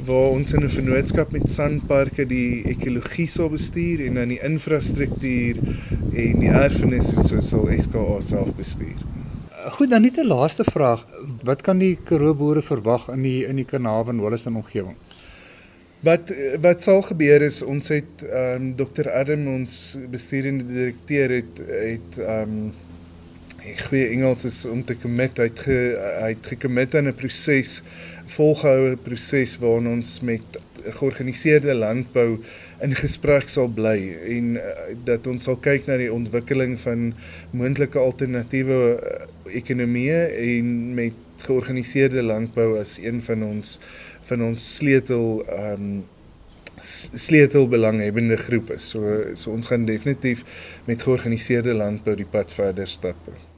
waar 0.06 0.34
ons 0.36 0.54
in 0.54 0.64
'n 0.66 0.70
vennootskap 0.70 1.32
met 1.32 1.50
Sanparke 1.50 2.26
die 2.26 2.64
ekologie 2.74 3.28
sal 3.28 3.50
bestuur 3.50 4.06
en 4.08 4.20
dan 4.20 4.34
die 4.34 4.42
infrastruktuur 4.50 5.62
en 6.26 6.40
die 6.44 6.50
erfenis 6.50 7.14
en 7.16 7.24
so 7.24 7.40
sal 7.40 7.70
SKA 7.78 8.20
self 8.22 8.56
bestuur. 8.58 8.98
Goed, 9.78 9.90
dan 9.90 10.02
net 10.02 10.18
'n 10.18 10.28
laaste 10.28 10.64
vraag. 10.64 11.06
Wat 11.44 11.62
kan 11.62 11.78
die 11.78 11.96
Karoo 11.96 12.34
boere 12.34 12.62
verwag 12.62 13.10
in 13.10 13.22
die 13.22 13.46
in 13.46 13.56
die 13.56 13.66
Carnarvon 13.66 14.20
Holliston 14.20 14.56
omgewing? 14.56 14.98
Wat 16.02 16.32
wat 16.62 16.82
sal 16.82 17.02
gebeur 17.02 17.42
is 17.42 17.62
ons 17.62 17.88
het 17.88 18.24
ehm 18.26 18.56
um, 18.62 18.76
Dr 18.76 19.10
Adam 19.10 19.48
ons 19.48 19.98
besturende 20.10 20.64
direkteur 20.64 21.30
het 21.30 21.58
het 21.58 22.18
ehm 22.18 22.56
um, 22.56 22.72
goeie 23.62 24.08
Engels 24.10 24.46
is 24.46 24.64
om 24.66 24.82
te 24.86 24.96
commit 24.98 25.38
hy 25.38 25.46
het 25.50 25.60
ge, 25.66 25.78
hy 26.22 26.30
het 26.34 26.48
gekommit 26.54 26.96
aan 26.98 27.10
'n 27.12 27.18
proses 27.18 27.82
volgehoue 28.36 28.96
proses 29.06 29.58
waarin 29.62 29.90
ons 29.92 30.22
met 30.26 30.58
georganiseerde 30.98 31.74
landbou 31.78 32.40
in 32.82 32.96
gesprek 32.98 33.50
sal 33.54 33.70
bly 33.70 33.98
en 34.38 34.56
uh, 34.58 34.72
dat 35.10 35.28
ons 35.28 35.44
sal 35.44 35.60
kyk 35.68 35.86
na 35.88 35.98
die 36.02 36.10
ontwikkeling 36.14 36.74
van 36.82 37.12
moontlike 37.52 38.00
alternatiewe 38.02 38.80
uh, 38.96 39.20
ekonomieë 39.62 40.24
en 40.48 40.72
met 40.98 41.46
georganiseerde 41.46 42.24
landbou 42.24 42.80
as 42.80 42.98
een 42.98 43.22
van 43.22 43.46
ons 43.52 43.78
van 44.32 44.48
ons 44.50 44.66
sleutel 44.78 45.46
ehm 45.46 45.86
um, 45.92 46.02
sleutelbelanghebbende 46.82 48.38
groepe. 48.42 48.80
So 48.82 49.36
so 49.38 49.52
ons 49.54 49.70
gaan 49.70 49.86
definitief 49.86 50.42
met 50.90 51.04
georganiseerde 51.06 51.78
landbou 51.78 52.16
die 52.18 52.26
pad 52.26 52.54
verder 52.58 52.90
stap. 52.90 53.51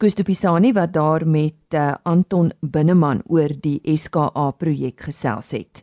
Gusto 0.00 0.24
Pisani 0.24 0.72
wat 0.72 0.94
daar 0.94 1.26
met 1.28 1.74
uh, 1.76 1.92
Anton 2.08 2.52
Binneman 2.60 3.20
oor 3.28 3.52
die 3.60 3.80
SKA 3.84 4.46
projek 4.56 5.02
gesels 5.10 5.50
het. 5.52 5.82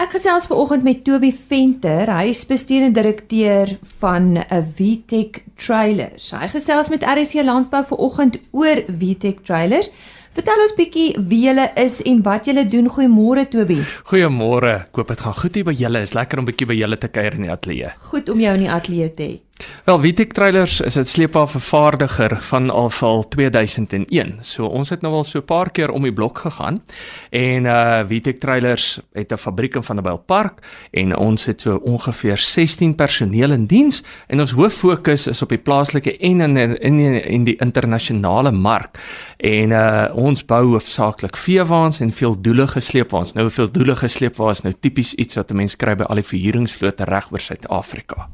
Ek 0.00 0.14
gesels 0.16 0.46
ver 0.48 0.56
oggend 0.56 0.86
met 0.86 1.02
Toby 1.04 1.28
Venter, 1.36 2.08
hy 2.08 2.30
is 2.32 2.46
bestuurende 2.48 2.96
direkteur 2.96 3.74
van 4.00 4.32
'n 4.32 4.46
uh, 4.46 4.62
VTech 4.64 5.42
Trailers. 5.60 6.30
Hy 6.32 6.48
gesels 6.48 6.88
met 6.88 7.04
RC 7.04 7.44
Landbou 7.44 7.84
ver 7.84 8.00
oggend 8.00 8.40
oor 8.50 8.80
VTech 8.88 9.44
Trailers. 9.44 9.92
Vertel 10.32 10.64
ons 10.64 10.74
bietjie 10.78 11.12
wie 11.20 11.42
julle 11.44 11.68
is 11.76 12.00
en 12.02 12.22
wat 12.22 12.48
julle 12.48 12.64
doen. 12.64 12.88
Goeiemôre 12.88 13.44
Toby. 13.48 13.82
Goeiemôre. 14.08 14.74
Ek 14.88 14.96
hoop 14.96 15.08
dit 15.08 15.20
gaan 15.20 15.34
goed 15.34 15.54
hier 15.54 15.68
by 15.68 15.76
julle. 15.76 16.00
Is 16.00 16.16
lekker 16.16 16.38
om 16.38 16.48
bietjie 16.48 16.70
by 16.70 16.80
julle 16.80 16.96
te 16.96 17.12
kuier 17.12 17.36
in 17.36 17.42
die 17.42 17.52
ateljee. 17.52 17.92
Goed 18.08 18.32
om 18.32 18.40
jou 18.40 18.54
in 18.54 18.64
die 18.64 18.72
ateljee 18.72 19.12
te 19.12 19.22
hê. 19.22 19.49
Wel, 19.84 20.00
Vitek 20.00 20.32
Trailers 20.32 20.80
is 20.80 20.96
'n 20.96 21.04
sleepwa 21.04 21.46
vervaardiger 21.46 22.40
van 22.40 22.70
alval 22.70 23.28
2001. 23.28 24.38
So 24.40 24.64
ons 24.64 24.88
het 24.88 25.00
nou 25.00 25.14
al 25.14 25.24
so 25.24 25.38
'n 25.38 25.44
paar 25.44 25.70
keer 25.70 25.90
om 25.90 26.02
die 26.02 26.12
blok 26.12 26.38
gegaan 26.38 26.82
en 27.30 27.64
uh 27.64 28.00
Vitek 28.06 28.38
Trailers 28.40 29.00
het 29.12 29.32
'n 29.32 29.36
fabriek 29.36 29.74
in 29.74 29.82
Vanderbijl 29.82 30.18
Park 30.18 30.58
en 30.90 31.16
ons 31.16 31.44
het 31.44 31.60
so 31.60 31.74
ongeveer 31.76 32.38
16 32.38 32.94
personeel 32.94 33.50
in 33.50 33.66
diens 33.66 34.02
en 34.26 34.40
ons 34.40 34.50
hoof 34.50 34.74
fokus 34.74 35.26
is 35.26 35.42
op 35.42 35.48
die 35.48 35.58
plaaslike 35.58 36.18
en 36.18 36.40
in 36.40 36.78
in 36.80 36.98
in 37.24 37.44
die 37.44 37.56
internasionale 37.56 38.50
mark. 38.50 38.98
En 39.36 39.70
uh 39.70 40.08
ons 40.14 40.44
bou 40.44 40.64
hoofsaaklik 40.66 41.36
veewaans 41.36 42.00
en 42.00 42.12
veeldoelige 42.12 42.80
sleepwaans. 42.80 43.32
Nou 43.32 43.50
veeldoelige 43.50 44.08
sleepwaans 44.08 44.60
nou 44.62 44.74
tipies 44.80 45.14
iets 45.14 45.34
wat 45.34 45.50
'n 45.50 45.56
mens 45.56 45.76
kry 45.76 45.94
by 45.94 46.02
al 46.02 46.14
die 46.14 46.24
verhuuringsvlote 46.24 47.04
reg 47.04 47.32
oor 47.32 47.40
Suid-Afrika. 47.40 48.28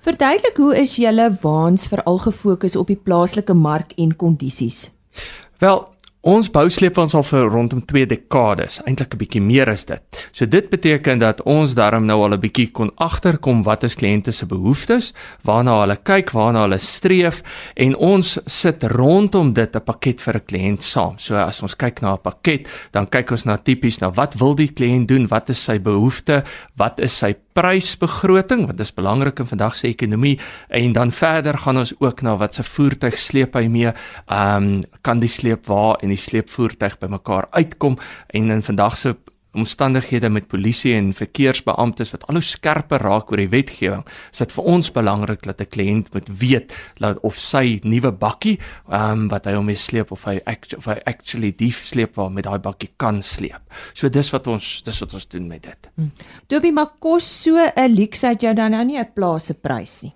Verduidelik 0.00 0.56
hoe 0.56 0.72
is 0.80 0.94
julle 0.96 1.26
waans 1.42 1.82
veral 1.90 2.18
gefokus 2.24 2.76
op 2.80 2.88
die 2.88 2.96
plaaslike 2.96 3.52
mark 3.52 3.90
en 4.00 4.14
kondisies? 4.16 4.86
Wel, 5.60 5.82
Ons 6.20 6.50
bou 6.52 6.66
sleepwaens 6.68 7.14
al 7.16 7.22
vir 7.24 7.46
rondom 7.48 7.80
2 7.88 8.04
dekades, 8.04 8.82
eintlik 8.84 9.14
'n 9.14 9.18
bietjie 9.22 9.40
meer 9.40 9.70
as 9.70 9.86
dit. 9.86 10.28
So 10.32 10.44
dit 10.44 10.68
beteken 10.68 11.18
dat 11.18 11.40
ons 11.42 11.74
daarom 11.74 12.04
nou 12.04 12.20
al 12.22 12.34
'n 12.34 12.40
bietjie 12.40 12.70
kon 12.72 12.90
agterkom 12.96 13.62
wat 13.62 13.84
is 13.84 13.94
kliënte 13.94 14.30
se 14.30 14.44
behoeftes, 14.44 15.14
waarna 15.44 15.80
hulle 15.80 15.96
kyk, 15.96 16.30
waarna 16.32 16.60
hulle 16.60 16.78
streef 16.78 17.42
en 17.74 17.96
ons 17.96 18.38
sit 18.46 18.82
rondom 18.82 19.54
dit 19.54 19.76
'n 19.76 19.80
pakket 19.80 20.20
vir 20.20 20.34
'n 20.34 20.44
kliënt 20.46 20.82
saam. 20.82 21.14
So 21.16 21.36
as 21.36 21.62
ons 21.62 21.74
kyk 21.74 22.02
na 22.02 22.12
'n 22.12 22.18
pakket, 22.18 22.68
dan 22.92 23.08
kyk 23.08 23.30
ons 23.30 23.44
na 23.46 23.56
tipies 23.56 24.00
na 24.00 24.10
wat 24.10 24.34
wil 24.34 24.54
die 24.54 24.72
kliënt 24.72 25.08
doen, 25.08 25.26
wat 25.26 25.48
is 25.48 25.64
sy 25.64 25.78
behoefte, 25.78 26.44
wat 26.76 27.00
is 27.00 27.16
sy 27.16 27.34
prysbegroting 27.52 28.66
dit 28.70 28.80
is 28.80 28.92
belangrik 28.94 29.40
in 29.42 29.48
vandag 29.50 29.76
se 29.76 29.88
ekonomie 29.88 30.36
en 30.68 30.92
dan 30.94 31.10
verder 31.12 31.58
gaan 31.58 31.80
ons 31.82 31.92
ook 31.98 32.22
na 32.22 32.36
wat 32.40 32.54
se 32.54 32.62
voertuig 32.62 33.18
sleep 33.18 33.58
hy 33.58 33.66
mee. 33.68 33.92
Ehm 34.26 34.68
um, 34.70 34.82
kan 35.02 35.20
die 35.20 35.28
sleep 35.28 35.66
waar 35.66 35.98
en 36.02 36.09
die 36.10 36.20
sleepvoertuig 36.20 36.98
bymekaar 36.98 37.46
uitkom 37.50 37.98
en 38.28 38.50
in 38.50 38.62
vandag 38.62 38.96
se 38.96 39.16
omstandighede 39.52 40.28
met 40.30 40.46
polisie 40.46 40.92
en 40.94 41.10
verkeersbeamptes 41.14 42.12
wat 42.14 42.26
al 42.28 42.38
hoe 42.38 42.44
skerper 42.44 43.02
raak 43.02 43.32
oor 43.32 43.40
die 43.42 43.50
wetgewing, 43.50 44.04
is 44.30 44.42
dit 44.42 44.54
vir 44.54 44.68
ons 44.74 44.90
belangrik 44.94 45.42
dat 45.42 45.60
'n 45.60 45.70
kliënt 45.74 46.12
moet 46.14 46.28
weet 46.38 46.74
dat 46.98 47.18
of 47.22 47.38
sy 47.38 47.80
nuwe 47.82 48.12
bakkie, 48.12 48.58
ehm 48.88 49.10
um, 49.10 49.28
wat 49.28 49.44
hy 49.46 49.54
hom 49.54 49.66
mee 49.66 49.76
sleep 49.76 50.12
of 50.12 50.24
hy 50.24 50.40
act, 50.46 50.76
of 50.76 50.84
hy 50.84 50.98
actually 51.04 51.52
die 51.56 51.72
sleep 51.72 52.14
waar 52.14 52.30
met 52.30 52.44
daai 52.44 52.58
bakkie 52.58 52.90
kan 52.96 53.22
sleep. 53.22 53.60
So 53.92 54.08
dis 54.08 54.30
wat 54.30 54.46
ons 54.46 54.82
dis 54.82 55.00
wat 55.00 55.14
ons 55.14 55.28
doen 55.28 55.48
met 55.48 55.62
dit. 55.62 55.90
Hmm. 55.96 56.12
Dobie 56.46 56.72
maar 56.72 56.94
kos 56.98 57.42
so 57.42 57.56
'n 57.56 57.94
luksheid 57.94 58.42
jou 58.42 58.54
dan 58.54 58.70
nou 58.70 58.84
nie 58.84 58.98
'n 58.98 59.12
plase 59.14 59.54
prys 59.54 60.02
nie. 60.02 60.14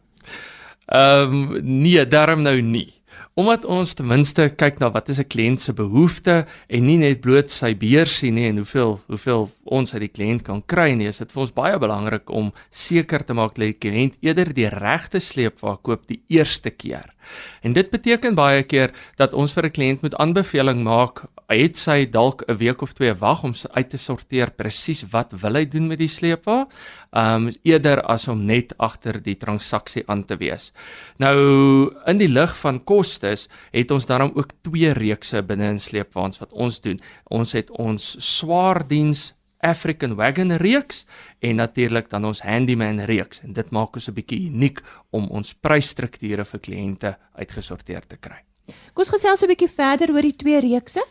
Ehm 0.86 1.32
um, 1.32 1.58
nee, 1.62 2.06
daarom 2.06 2.42
nou 2.42 2.60
nie 2.60 2.93
omdat 3.34 3.64
ons 3.66 3.96
ten 3.98 4.06
minste 4.06 4.46
kyk 4.54 4.78
na 4.78 4.90
wat 4.94 5.08
is 5.10 5.18
'n 5.18 5.26
kliënt 5.26 5.60
se 5.60 5.72
behoefte 5.72 6.46
en 6.68 6.86
nie 6.86 6.98
net 6.98 7.20
bloot 7.20 7.50
sy 7.50 7.74
beursie 7.74 8.30
nie 8.30 8.46
en 8.48 8.56
hoeveel 8.62 9.00
hoeveel 9.08 9.50
ons 9.64 9.94
uit 9.94 10.00
die 10.00 10.14
kliënt 10.16 10.42
kan 10.42 10.62
kry 10.66 10.94
nie, 10.94 11.08
is 11.08 11.18
dit 11.18 11.32
vir 11.32 11.40
ons 11.40 11.54
baie 11.54 11.78
belangrik 11.78 12.30
om 12.30 12.52
seker 12.70 13.24
te 13.24 13.34
maak 13.34 13.54
dat 13.54 13.66
die 13.66 13.80
kliënt 13.90 14.14
eerder 14.20 14.54
die 14.54 14.68
regte 14.68 15.20
sleepwa 15.20 15.76
koop 15.82 16.06
die 16.06 16.22
eerste 16.28 16.70
keer. 16.70 17.13
En 17.62 17.72
dit 17.72 17.90
beteken 17.90 18.34
baie 18.34 18.62
keer 18.62 18.92
dat 19.16 19.34
ons 19.34 19.52
vir 19.52 19.66
'n 19.66 19.70
kliënt 19.70 20.02
moet 20.02 20.14
aanbeveling 20.14 20.82
maak, 20.82 21.24
het 21.48 21.76
sy 21.76 22.06
dalk 22.10 22.42
'n 22.48 22.56
week 22.56 22.82
of 22.82 22.92
twee 22.92 23.14
wag 23.14 23.42
om 23.44 23.52
uit 23.72 23.90
te 23.90 23.98
sorteer 23.98 24.50
presies 24.50 25.04
wat 25.10 25.32
wil 25.32 25.54
hy 25.54 25.64
doen 25.64 25.86
met 25.86 25.98
die 25.98 26.08
sleepwa, 26.08 26.66
um 27.12 27.50
eerder 27.62 28.02
as 28.02 28.28
om 28.28 28.44
net 28.46 28.72
agter 28.78 29.22
die 29.22 29.36
transaksie 29.36 30.02
aan 30.06 30.24
te 30.24 30.36
wees. 30.36 30.72
Nou 31.18 31.92
in 32.06 32.18
die 32.18 32.28
lig 32.28 32.56
van 32.58 32.84
kostes 32.84 33.48
het 33.72 33.90
ons 33.90 34.06
daarom 34.06 34.32
ook 34.34 34.52
twee 34.62 34.92
reekse 34.92 35.42
binne 35.42 35.68
in 35.68 35.80
sleepwaans 35.80 36.38
wat 36.38 36.52
ons 36.52 36.80
doen. 36.80 37.00
Ons 37.24 37.52
het 37.52 37.70
ons 37.70 38.16
swaar 38.18 38.88
diens 38.88 39.34
African 39.64 40.14
Wagon 40.18 40.52
reeks 40.60 41.04
en 41.40 41.56
natuurlik 41.56 42.10
dan 42.10 42.24
ons 42.24 42.42
Handyman 42.44 43.00
reeks 43.08 43.40
en 43.44 43.52
dit 43.56 43.70
maak 43.70 43.96
ons 43.96 44.08
'n 44.08 44.14
bietjie 44.14 44.46
uniek 44.50 44.80
om 45.10 45.28
ons 45.30 45.54
prysstrukture 45.54 46.44
vir 46.44 46.60
kliënte 46.60 47.16
uitgesorteer 47.40 48.06
te 48.06 48.16
kry. 48.16 48.44
Kom 48.92 49.04
ons 49.04 49.10
gesels 49.10 49.42
'n 49.42 49.48
bietjie 49.48 49.68
verder 49.68 50.12
oor 50.12 50.22
die 50.22 50.36
twee 50.36 50.60
reekse. 50.60 51.02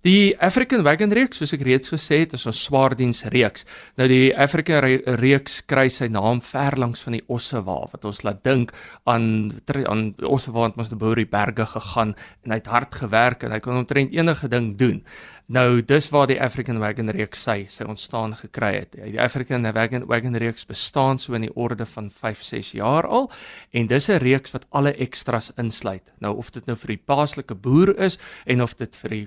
Die 0.00 0.32
African 0.40 0.80
Wagon 0.80 1.12
reeks, 1.12 1.42
soos 1.42 1.50
ek 1.52 1.60
reeds 1.66 1.90
gesê 1.92 2.22
het, 2.22 2.32
is 2.32 2.46
'n 2.48 2.56
swaardiens 2.56 3.18
reeks. 3.34 3.66
Nou 3.98 4.08
die 4.08 4.32
African 4.32 4.80
reeks 5.20 5.60
kry 5.66 5.90
sy 5.90 6.06
naam 6.08 6.40
ver 6.40 6.78
langs 6.78 7.02
van 7.04 7.12
die 7.12 7.24
Ossewa 7.28 7.86
wat 7.92 8.04
ons 8.06 8.22
laat 8.24 8.42
dink 8.42 8.72
aan 9.04 9.52
aan 9.84 10.14
Ossewa 10.24 10.70
wat 10.70 10.78
ons 10.78 10.88
te 10.88 10.96
boer 10.96 11.16
die 11.16 11.26
berge 11.28 11.66
gegaan 11.66 12.14
en 12.44 12.50
hy 12.50 12.56
het 12.56 12.66
hard 12.66 12.94
gewerk 12.94 13.42
en 13.42 13.52
hy 13.52 13.58
kon 13.60 13.76
omtrent 13.76 14.10
enige 14.12 14.48
ding 14.48 14.78
doen. 14.78 15.04
Nou 15.48 15.82
dis 15.82 16.08
waar 16.08 16.26
die 16.26 16.40
African 16.40 16.78
Wagon 16.78 17.10
reeks 17.10 17.42
sy 17.42 17.66
sy 17.68 17.84
ontstaan 17.84 18.32
gekry 18.34 18.72
het. 18.78 18.92
Die 18.92 19.20
African 19.20 19.70
Wagon 19.70 20.06
Wagon 20.06 20.34
reeks 20.34 20.64
bestaan 20.64 21.18
so 21.18 21.34
in 21.34 21.42
die 21.42 21.54
orde 21.54 21.84
van 21.84 22.10
5-6 22.10 22.72
jaar 22.72 23.06
al 23.06 23.30
en 23.72 23.86
dis 23.86 24.08
'n 24.08 24.16
reeks 24.16 24.52
wat 24.52 24.64
alle 24.70 24.94
ekstras 24.94 25.52
insluit. 25.58 26.10
Nou 26.20 26.36
of 26.38 26.50
dit 26.50 26.66
nou 26.66 26.76
vir 26.76 26.88
die 26.88 27.02
plaaslike 27.04 27.54
boer 27.54 27.98
is 27.98 28.18
en 28.46 28.62
of 28.62 28.74
dit 28.76 28.96
vir 28.96 29.10
die 29.10 29.26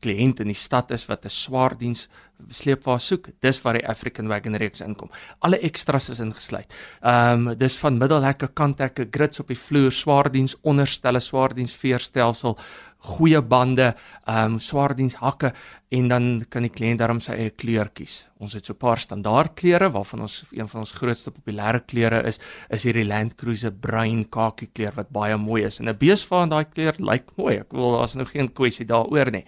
kliënt 0.00 0.40
in 0.40 0.52
die 0.52 0.58
stad 0.58 0.90
is 0.90 1.06
wat 1.06 1.24
'n 1.24 1.30
swaar 1.30 1.76
diens 1.78 2.08
sleepwa 2.54 2.98
soek, 3.02 3.28
dis 3.42 3.58
waar 3.64 3.78
die 3.78 3.86
African 3.88 4.28
Wagon 4.30 4.56
reeks 4.56 4.80
inkom. 4.84 5.10
Alle 5.44 5.58
ekstras 5.66 6.08
is 6.10 6.20
ingesluit. 6.22 6.74
Ehm 7.02 7.48
um, 7.48 7.58
dis 7.58 7.76
van 7.78 7.98
middelhekke, 7.98 8.48
kanthekke, 8.54 9.08
grids 9.10 9.40
op 9.40 9.48
die 9.48 9.58
vloer, 9.58 9.92
swaar 9.92 10.30
diens 10.30 10.56
onderstelle, 10.62 11.20
swaar 11.20 11.54
diens 11.54 11.74
veerstelsel, 11.74 12.56
goeie 12.98 13.40
bande, 13.42 13.94
ehm 14.26 14.54
um, 14.54 14.58
swaar 14.58 14.94
diens 14.96 15.14
hakke 15.20 15.52
en 15.94 16.08
dan 16.08 16.24
kan 16.50 16.64
die 16.66 16.72
kliënt 16.72 16.98
daarom 16.98 17.20
sy 17.22 17.36
eie 17.38 17.50
kleur 17.50 17.88
kies. 17.94 18.26
Ons 18.42 18.54
het 18.54 18.64
so 18.64 18.72
'n 18.72 18.76
paar 18.76 18.98
standaard 18.98 19.54
kleure 19.54 19.90
waarvan 19.90 20.20
ons 20.20 20.44
een 20.50 20.68
van 20.68 20.80
ons 20.80 20.92
grootste 20.92 21.30
populêre 21.30 21.80
kleure 21.86 22.26
is 22.26 22.40
is 22.70 22.82
hierdie 22.82 23.06
Land 23.06 23.36
Cruiser 23.36 23.72
bruin 23.72 24.24
kakie 24.24 24.68
kleur 24.74 24.92
wat 24.96 25.10
baie 25.10 25.36
mooi 25.36 25.64
is. 25.64 25.80
En 25.80 25.88
'n 25.88 25.96
beesvaar 25.96 26.48
daai 26.48 26.64
kleur 26.64 26.94
lyk 26.98 27.24
mooi. 27.36 27.58
Ek 27.58 27.72
wil 27.72 27.98
daar's 27.98 28.14
nou 28.14 28.26
geen 28.26 28.52
kwessie 28.52 28.86
daaroor 28.86 29.30
nie. 29.30 29.44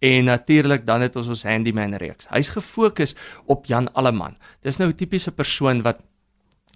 En 0.00 0.24
natuurlik 0.24 0.86
dan 0.86 1.00
het 1.00 1.16
ons 1.16 1.28
ons 1.28 1.42
handyman 1.42 1.94
reeks. 1.94 2.26
Hy's 2.30 2.48
gefokus 2.48 3.14
op 3.46 3.66
Jan 3.66 3.92
Alleman. 3.94 4.36
Dis 4.62 4.78
nou 4.78 4.88
'n 4.88 4.96
tipiese 4.96 5.30
persoon 5.30 5.82
wat 5.82 6.00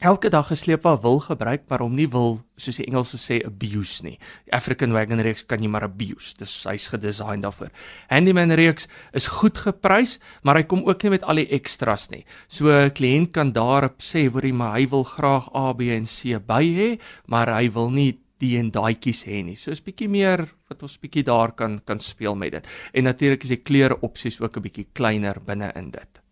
elke 0.01 0.31
dag 0.31 0.47
gesleepwa 0.47 0.95
wil 1.03 1.19
gebruik 1.21 1.65
maar 1.69 1.83
hom 1.83 1.95
nie 1.99 2.07
wil 2.11 2.39
soos 2.57 2.79
die 2.81 2.87
Engelse 2.87 3.19
sê 3.19 3.39
abuse 3.47 4.05
nie. 4.07 4.17
Die 4.47 4.55
African 4.57 4.93
Wagon 4.95 5.23
reeks 5.23 5.45
kan 5.47 5.63
jy 5.63 5.71
maar 5.71 5.87
abuse. 5.87 6.35
Dis 6.39 6.55
hy's 6.69 6.89
gedesign 6.93 7.43
daarvoor. 7.43 7.73
Handyman 8.11 8.55
reeks 8.59 8.89
is 9.17 9.29
goed 9.41 9.59
geprys, 9.59 10.19
maar 10.43 10.61
hy 10.61 10.67
kom 10.71 10.85
ook 10.87 11.03
nie 11.03 11.15
met 11.17 11.27
al 11.27 11.43
die 11.43 11.49
extras 11.55 12.09
nie. 12.11 12.25
So 12.49 12.71
'n 12.71 12.91
kliënt 12.91 13.33
kan 13.33 13.53
daarop 13.53 13.99
sê 14.01 14.29
hoorie 14.31 14.53
maar 14.53 14.79
hy 14.79 14.87
wil 14.89 15.05
graag 15.05 15.49
A, 15.55 15.73
B 15.73 15.91
en 15.91 16.05
C 16.05 16.39
by 16.39 16.65
hê, 16.65 16.99
maar 17.27 17.49
hy 17.49 17.71
wil 17.71 17.91
nie 17.91 18.19
die 18.39 18.57
en 18.59 18.71
daadjies 18.71 19.25
hê 19.27 19.43
nie. 19.45 19.57
So 19.57 19.71
is 19.71 19.83
bietjie 19.83 20.09
meer 20.09 20.47
wat 20.71 20.83
ons 20.83 20.99
bietjie 20.99 21.25
daar 21.25 21.53
kan 21.53 21.81
kan 21.85 21.99
speel 21.99 22.35
met 22.35 22.53
dit. 22.53 22.67
En 22.93 23.05
natuurlik 23.05 23.43
is 23.43 23.49
die 23.49 23.63
kleure 23.63 24.01
opsies 24.01 24.41
ook 24.41 24.57
'n 24.57 24.63
bietjie 24.63 24.87
kleiner 24.93 25.41
binne 25.41 25.73
in 25.75 25.91
dit. 25.91 26.28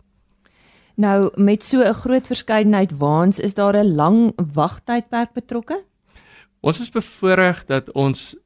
Nou 0.96 1.30
met 1.34 1.64
so 1.64 1.80
'n 1.80 1.92
groot 1.94 2.26
verskeidenheid 2.26 2.96
waans 2.98 3.38
is 3.38 3.54
daar 3.54 3.76
'n 3.76 3.94
lang 3.94 4.32
wagtydperk 4.52 5.32
betrokke? 5.32 5.84
Ons 6.60 6.80
is 6.80 6.90
bevoorreg 6.90 7.64
dat 7.64 7.92
ons 7.92 8.36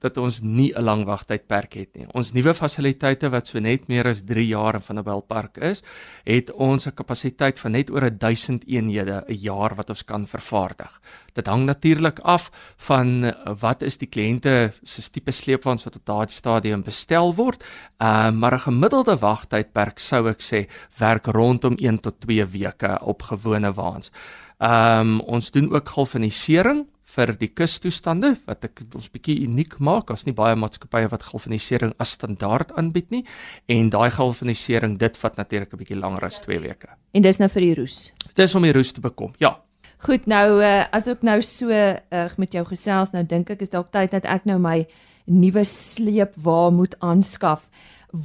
dat 0.00 0.16
ons 0.16 0.40
nie 0.42 0.72
'n 0.74 0.82
lang 0.82 1.04
wagtydperk 1.04 1.74
het 1.74 1.96
nie. 1.96 2.06
Ons 2.14 2.32
nuwe 2.32 2.54
fasiliteite 2.54 3.30
wat 3.30 3.46
so 3.46 3.60
net 3.60 3.88
meer 3.88 4.06
as 4.06 4.22
3 4.22 4.46
jaar 4.46 4.74
in 4.74 4.80
Vanderbijl 4.80 5.22
Park 5.22 5.56
is, 5.58 5.82
het 6.24 6.50
ons 6.52 6.86
'n 6.86 6.94
kapasiteit 6.94 7.58
van 7.58 7.72
net 7.72 7.90
oor 7.90 8.10
1000 8.10 8.64
eenhede 8.66 9.24
'n 9.28 9.34
jaar 9.34 9.74
wat 9.74 9.90
ons 9.90 10.04
kan 10.04 10.26
vervaardig. 10.26 11.00
Dit 11.34 11.46
hang 11.46 11.64
natuurlik 11.64 12.18
af 12.18 12.50
van 12.76 13.34
wat 13.60 13.82
is 13.82 13.98
die 13.98 14.08
kliënte 14.08 14.72
se 14.82 15.10
tipe 15.10 15.30
sleepwaens 15.30 15.84
wat 15.84 15.96
op 15.96 16.04
daardie 16.04 16.36
stadium 16.36 16.82
bestel 16.82 17.34
word. 17.34 17.64
Ehm 17.98 18.34
uh, 18.34 18.40
maar 18.40 18.54
'n 18.54 18.60
gemiddelde 18.60 19.16
wagtydperk 19.18 19.98
sou 19.98 20.28
ek 20.28 20.40
sê 20.40 20.68
werk 20.98 21.26
rondom 21.26 21.74
1 21.78 22.00
tot 22.00 22.20
2 22.20 22.46
weke 22.46 22.98
op 23.02 23.22
gewone 23.22 23.72
waans. 23.72 24.10
Ehm 24.58 25.00
um, 25.00 25.20
ons 25.20 25.50
doen 25.50 25.72
ook 25.72 25.88
galvanisering 25.88 26.86
vir 27.14 27.32
die 27.40 27.50
kustoestande 27.50 28.34
wat 28.46 28.66
ek 28.68 28.82
ons 28.94 29.08
bietjie 29.12 29.40
uniek 29.46 29.78
maak. 29.78 30.10
Ons 30.10 30.26
nie 30.26 30.34
baie 30.36 30.56
maatskappye 30.58 31.10
wat 31.10 31.26
galvanisering 31.30 31.94
as 32.02 32.14
standaard 32.18 32.74
aanbied 32.78 33.10
nie 33.14 33.24
en 33.70 33.90
daai 33.90 34.10
galvanisering 34.14 34.98
dit 35.00 35.16
vat 35.16 35.36
natuurlik 35.36 35.72
'n 35.72 35.80
bietjie 35.82 35.98
langer 35.98 36.24
as 36.24 36.40
2 36.40 36.60
weke. 36.60 36.88
En 37.14 37.22
dis 37.22 37.38
nou 37.38 37.48
vir 37.48 37.62
die 37.62 37.74
roes. 37.74 38.12
Dis 38.34 38.54
om 38.54 38.62
die 38.62 38.72
roes 38.72 38.92
te 38.92 39.00
bekom. 39.00 39.32
Ja. 39.38 39.58
Goed, 39.98 40.26
nou 40.26 40.62
uh, 40.62 40.84
as 40.92 41.06
ek 41.08 41.22
nou 41.22 41.42
so 41.42 41.68
uh, 41.68 42.30
met 42.38 42.52
jou 42.52 42.64
gesels, 42.64 43.12
nou 43.12 43.24
dink 43.24 43.50
ek 43.50 43.60
is 43.60 43.70
dalk 43.70 43.90
tyd 43.92 44.10
dat 44.10 44.24
ek 44.24 44.46
nou 44.46 44.58
my 44.58 44.86
nuwe 45.26 45.64
sleepwa 45.64 46.70
moet 46.70 46.96
aanskaf. 47.00 47.68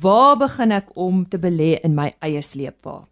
Waar 0.01 0.37
begin 0.37 0.71
ek 0.71 0.95
om 0.95 1.25
te 1.25 1.37
belê 1.37 1.75
in 1.83 1.95
my 1.95 2.13
eie 2.21 2.41
sleepwa? 2.41 3.05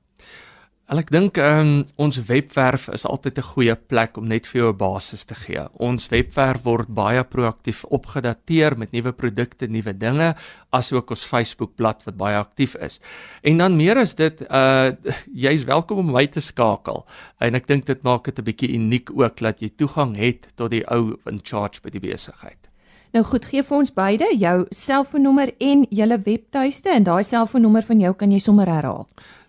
Al 0.92 1.00
ek 1.00 1.14
dink 1.16 1.38
um, 1.40 1.86
ons 1.96 2.18
webwerf 2.28 2.90
is 2.92 3.06
altyd 3.08 3.38
'n 3.40 3.50
goeie 3.56 3.76
plek 3.76 4.18
om 4.20 4.28
net 4.28 4.48
vir 4.48 4.60
jou 4.60 4.72
'n 4.74 4.78
basis 4.78 5.24
te 5.24 5.34
gee. 5.34 5.64
Ons 5.80 6.10
webwerf 6.12 6.64
word 6.64 6.88
baie 6.92 7.24
proaktief 7.24 7.86
opgedateer 7.86 8.78
met 8.78 8.92
nuwe 8.92 9.14
produkte, 9.14 9.68
nuwe 9.68 9.94
dinge, 9.98 10.36
asook 10.72 11.10
ons 11.10 11.24
Facebookblad 11.24 12.04
wat 12.04 12.18
baie 12.18 12.36
aktief 12.36 12.76
is. 12.76 13.00
En 13.44 13.58
dan 13.58 13.78
meer 13.78 13.98
as 13.98 14.14
dit, 14.16 14.42
uh 14.42 14.92
jy's 15.46 15.64
welkom 15.64 15.98
om 15.98 16.12
my 16.12 16.28
te 16.28 16.42
skakel. 16.42 17.06
En 17.40 17.56
ek 17.56 17.68
dink 17.68 17.86
dit 17.86 18.04
maak 18.04 18.26
dit 18.26 18.40
'n 18.40 18.44
bietjie 18.44 18.76
uniek 18.76 19.10
ook 19.10 19.38
dat 19.38 19.62
jy 19.62 19.72
toegang 19.78 20.18
het 20.18 20.52
tot 20.56 20.72
die 20.72 20.84
ou 20.92 21.16
in 21.26 21.40
charge 21.44 21.80
by 21.82 21.90
die 21.90 22.12
besigheid. 22.12 22.60
Nou 23.14 23.24
goed, 23.24 23.46
gee 23.46 23.64
vir 23.64 23.78
ons 23.78 23.94
beide 23.94 24.26
jou 24.36 24.66
selfoonnommer 24.70 25.54
en 25.60 25.86
julle 25.90 26.18
webtuiste 26.18 26.90
en 26.90 27.04
daai 27.04 27.24
selfoonnommer 27.24 27.84
van 27.84 28.00
jou 28.00 28.14
kan 28.14 28.32
jy 28.32 28.40
sommer 28.40 28.68
herhaal. 28.68 29.08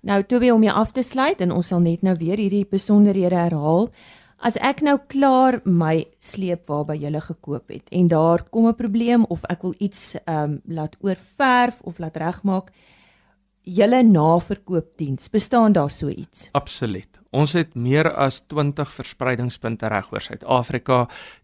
Nou 0.00 0.22
Toby 0.22 0.50
om 0.54 0.62
jou 0.62 0.74
af 0.78 0.92
te 0.94 1.02
sluit 1.02 1.40
en 1.42 1.52
ons 1.52 1.66
sal 1.66 1.80
net 1.82 2.04
nou 2.06 2.14
weer 2.20 2.38
hierdie 2.38 2.66
besonderhede 2.70 3.34
herhaal. 3.34 3.88
As 4.38 4.54
ek 4.62 4.84
nou 4.86 4.94
klaar 5.10 5.58
my 5.66 6.04
sleepwa 6.22 6.84
by 6.86 6.94
julle 7.00 7.18
gekoop 7.24 7.72
het 7.74 7.90
en 7.90 8.06
daar 8.08 8.44
kom 8.50 8.68
'n 8.68 8.74
probleem 8.78 9.24
of 9.28 9.42
ek 9.50 9.62
wil 9.62 9.74
iets 9.78 10.14
ehm 10.14 10.44
um, 10.44 10.60
laat 10.66 10.96
oorverf 11.00 11.80
of 11.82 11.98
laat 11.98 12.16
regmaak, 12.16 12.70
julle 13.68 14.02
naverkoopdiens, 14.02 15.30
bestaan 15.30 15.72
daar 15.76 15.90
so 15.90 16.08
iets? 16.08 16.48
Absoluut. 16.52 17.18
Ons 17.28 17.52
het 17.52 17.74
meer 17.76 18.08
as 18.16 18.38
20 18.48 18.88
verspreidingspunte 18.88 19.88
reg 19.92 20.06
oor 20.14 20.22
Suid-Afrika. 20.24 21.02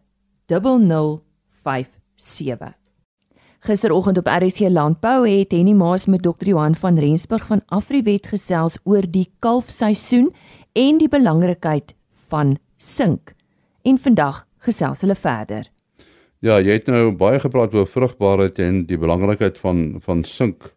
0057. 0.49 2.75
Gisteroggend 3.69 4.17
op 4.17 4.27
RC 4.27 4.71
Landbou 4.73 5.27
het 5.29 5.51
Henny 5.53 5.75
Maas 5.77 6.07
met 6.07 6.23
Dr. 6.23 6.47
Johan 6.49 6.75
van 6.75 6.97
Rensburg 6.99 7.43
van 7.47 7.61
Afriwet 7.67 8.27
gesels 8.27 8.79
oor 8.89 9.05
die 9.05 9.27
kalfseisoen 9.45 10.31
en 10.73 10.97
die 10.97 11.09
belangrikheid 11.13 11.93
van 12.31 12.55
sink. 12.81 13.35
En 13.85 13.99
vandag 14.01 14.47
gesels 14.65 15.03
hulle 15.05 15.17
verder. 15.21 15.69
Ja, 16.41 16.57
jy 16.65 16.79
het 16.79 16.89
nou 16.89 17.11
baie 17.13 17.37
gepraat 17.43 17.75
oor 17.77 17.85
vrugbaarheid 17.85 18.57
en 18.65 18.87
die 18.89 18.97
belangrikheid 18.97 19.61
van 19.61 19.99
van 20.01 20.23
sink. 20.25 20.71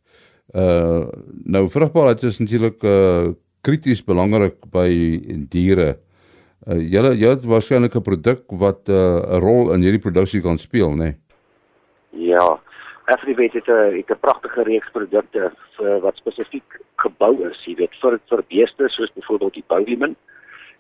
Uh 0.51 1.07
nou 1.47 1.69
vrugbaarheid 1.71 2.25
is 2.27 2.41
natuurlik 2.43 2.83
uh 2.83 3.31
krities 3.63 4.03
belangrik 4.03 4.57
by 4.67 4.89
diere. 5.47 5.93
Uh 6.67 6.81
julle 6.81 7.13
jy 7.15 7.31
het 7.37 7.47
waarskynlik 7.47 7.95
'n 7.95 8.03
produk 8.03 8.43
wat 8.51 8.83
'n 8.89 8.99
uh, 8.99 9.39
rol 9.39 9.71
in 9.71 9.87
hierdie 9.87 10.03
produksie 10.03 10.41
kan 10.41 10.59
speel, 10.59 10.91
né? 10.91 10.97
Nee? 10.97 11.15
Ja, 12.27 12.59
Afriwet 13.05 13.53
het 13.53 13.67
'n 13.67 13.95
het 13.97 14.09
'n 14.09 14.19
pragtige 14.19 14.63
reeks 14.63 14.91
produkte 14.91 15.51
vir 15.77 15.99
wat 15.99 16.15
spesifiek 16.15 16.79
gebou 16.95 17.49
is, 17.49 17.65
jy 17.65 17.75
weet, 17.75 17.95
vir 18.01 18.19
vir 18.29 18.43
beeste 18.47 18.89
soos 18.89 19.13
byvoorbeeld 19.13 19.53
die 19.53 19.67
bouwiemen 19.67 20.15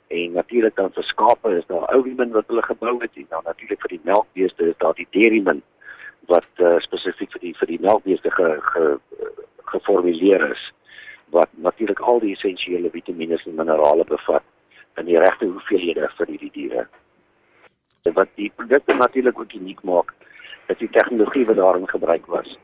en 0.07 0.31
natuurlik 0.31 0.75
dan 0.75 0.91
vir 0.91 1.03
skape 1.03 1.49
is 1.57 1.65
daar 1.65 1.85
ouwiemen 1.85 2.31
wat 2.31 2.47
hulle 2.47 2.61
gebou 2.61 2.99
het 2.99 3.11
en 3.15 3.25
dan 3.29 3.43
natuurlik 3.43 3.81
vir 3.81 3.89
die 3.89 4.01
melkbeeste 4.03 4.63
is 4.69 4.77
daar 4.77 4.93
die 4.93 5.07
dairymen 5.11 5.61
wat 6.27 6.47
uh, 6.57 6.79
spesifiek 6.79 7.31
vir 7.31 7.41
die 7.41 7.53
vir 7.59 7.67
die 7.67 7.79
melkbeeste 7.79 8.31
ge, 8.31 8.57
ge 8.61 8.99
geformuleer 9.73 10.51
is 10.51 10.63
wat 11.31 11.49
natuurlik 11.51 11.99
al 11.99 12.19
die 12.19 12.33
essensiële 12.35 12.89
vitamiene 12.89 13.39
en 13.45 13.55
minerale 13.55 14.03
bevat 14.03 14.43
in 14.99 15.07
die 15.07 15.19
regte 15.19 15.47
hoeveelhede 15.47 16.09
vir 16.17 16.27
hierdie 16.27 16.51
diere. 16.51 16.87
Wat 18.13 18.27
die 18.35 18.51
produkte 18.55 18.95
natuurlik 18.99 19.39
ook 19.39 19.53
uniek 19.53 19.83
maak 19.87 20.11
is 20.71 20.79
die 20.79 20.91
tegnologie 20.95 21.45
wat 21.49 21.59
daarin 21.59 21.87
gebruik 21.89 22.25
was 22.31 22.57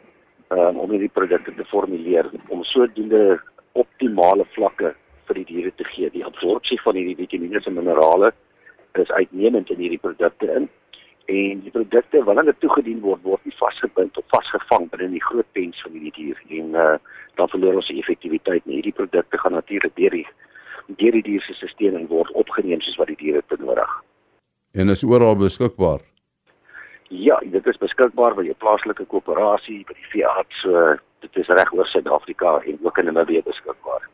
um, 0.49 0.79
om 0.79 0.91
hierdie 0.93 1.11
produkte 1.13 1.53
te 1.55 1.65
formuleer 1.65 2.29
om 2.47 2.63
sodoende 2.63 3.39
optimale 3.77 4.45
vlakke 4.55 4.93
vir 5.27 5.39
die 5.41 5.47
diere 5.51 5.71
te 5.75 5.85
gee. 5.91 6.09
Die 6.13 6.25
absorpsie 6.25 6.79
van 6.81 6.95
hierdie 6.99 7.17
vitamiene 7.19 7.61
en 7.63 7.77
minerale 7.77 8.33
is 8.97 9.11
uitnemend 9.13 9.69
in 9.69 9.83
hierdie 9.83 10.01
produkte 10.01 10.49
in 10.55 10.69
en 11.27 11.59
die 11.61 11.73
produkte 11.75 12.23
wanneer 12.23 12.47
dit 12.49 12.59
toegedien 12.63 13.01
word 13.03 13.21
word 13.27 13.43
nie 13.45 13.55
vasgebind 13.59 14.17
of 14.17 14.25
vasgevang 14.31 14.87
binne 14.93 15.09
die 15.11 15.23
groot 15.27 15.47
pens 15.57 15.81
van 15.83 15.97
die 15.99 16.11
dier 16.15 16.39
en 16.59 16.77
uh, 16.79 16.95
dan 17.35 17.51
verloor 17.51 17.81
ons 17.81 17.89
die 17.91 17.99
effektiwiteit 18.01 18.65
nie. 18.65 18.79
Hierdie 18.79 18.95
produkte 18.95 19.39
gaan 19.41 19.57
natuurlik 19.59 19.95
deur 19.99 20.15
die 20.15 20.27
deur 20.95 21.17
die 21.19 21.25
dier 21.25 21.43
se 21.43 21.53
stelsel 21.59 21.99
en 21.99 22.07
word 22.07 22.31
opgeneem 22.39 22.79
soos 22.81 22.95
wat 23.01 23.11
die 23.11 23.19
diere 23.19 23.43
benodig. 23.51 23.91
En 24.71 24.89
is 24.93 25.03
oral 25.03 25.35
beskikbaar. 25.35 25.99
Ja, 27.09 27.39
dit 27.51 27.67
is 27.67 27.77
beskikbaar 27.79 28.35
by 28.35 28.43
jou 28.49 28.55
plaaslike 28.59 29.05
koöperasie, 29.07 29.83
by 29.87 29.95
die 29.95 30.09
veearts, 30.11 30.61
so 30.61 30.97
dit 31.23 31.41
is 31.41 31.49
reg 31.55 31.71
oor 31.73 31.87
Suid-Afrika 31.87 32.57
en 32.67 32.79
ook 32.83 32.97
in 32.99 33.07
Namibië 33.07 33.43
beskikbaar. 33.47 34.09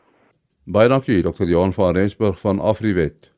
Baie 0.63 0.88
dankie 0.88 1.23
Dr. 1.25 1.49
Johan 1.49 1.73
van 1.73 1.95
Rensburg 1.97 2.39
van 2.39 2.60
Afriwet 2.60 3.32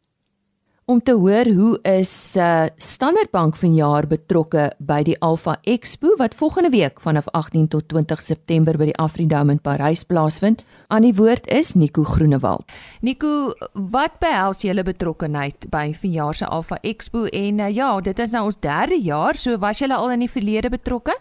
om 0.85 0.99
te 1.01 1.13
hoor 1.17 1.47
hoe 1.57 1.79
is 1.81 2.35
uh, 2.37 2.65
Standard 2.77 3.31
Bank 3.33 3.55
vanjaar 3.57 4.05
betrokke 4.07 4.67
by 4.77 4.99
die 5.07 5.15
Alpha 5.25 5.55
Expo 5.65 6.11
wat 6.19 6.37
volgende 6.37 6.69
week 6.69 7.01
vanaf 7.01 7.25
18 7.33 7.67
tot 7.73 7.87
20 7.89 8.21
September 8.21 8.77
by 8.77 8.91
die 8.91 8.97
Afridome 9.01 9.55
in 9.55 9.61
Parys 9.65 10.03
plaasvind. 10.05 10.61
Aan 10.93 11.07
die 11.07 11.15
woord 11.17 11.49
is 11.49 11.73
Nico 11.73 12.03
Groenewald. 12.05 12.69
Nico, 13.01 13.55
wat 13.73 14.19
behels 14.21 14.61
julle 14.61 14.85
betrokkeheid 14.85 15.65
by 15.73 15.87
vanjaar 15.97 16.37
se 16.37 16.45
Alpha 16.45 16.77
Expo 16.85 17.25
en 17.33 17.63
uh, 17.65 17.71
ja, 17.73 17.89
dit 18.05 18.21
is 18.21 18.35
nou 18.37 18.45
ons 18.51 18.59
derde 18.61 18.99
jaar, 19.01 19.33
so 19.41 19.57
was 19.57 19.81
julle 19.81 19.97
al 19.97 20.13
in 20.13 20.27
die 20.27 20.29
verlede 20.29 20.69
betrokke? 20.69 21.17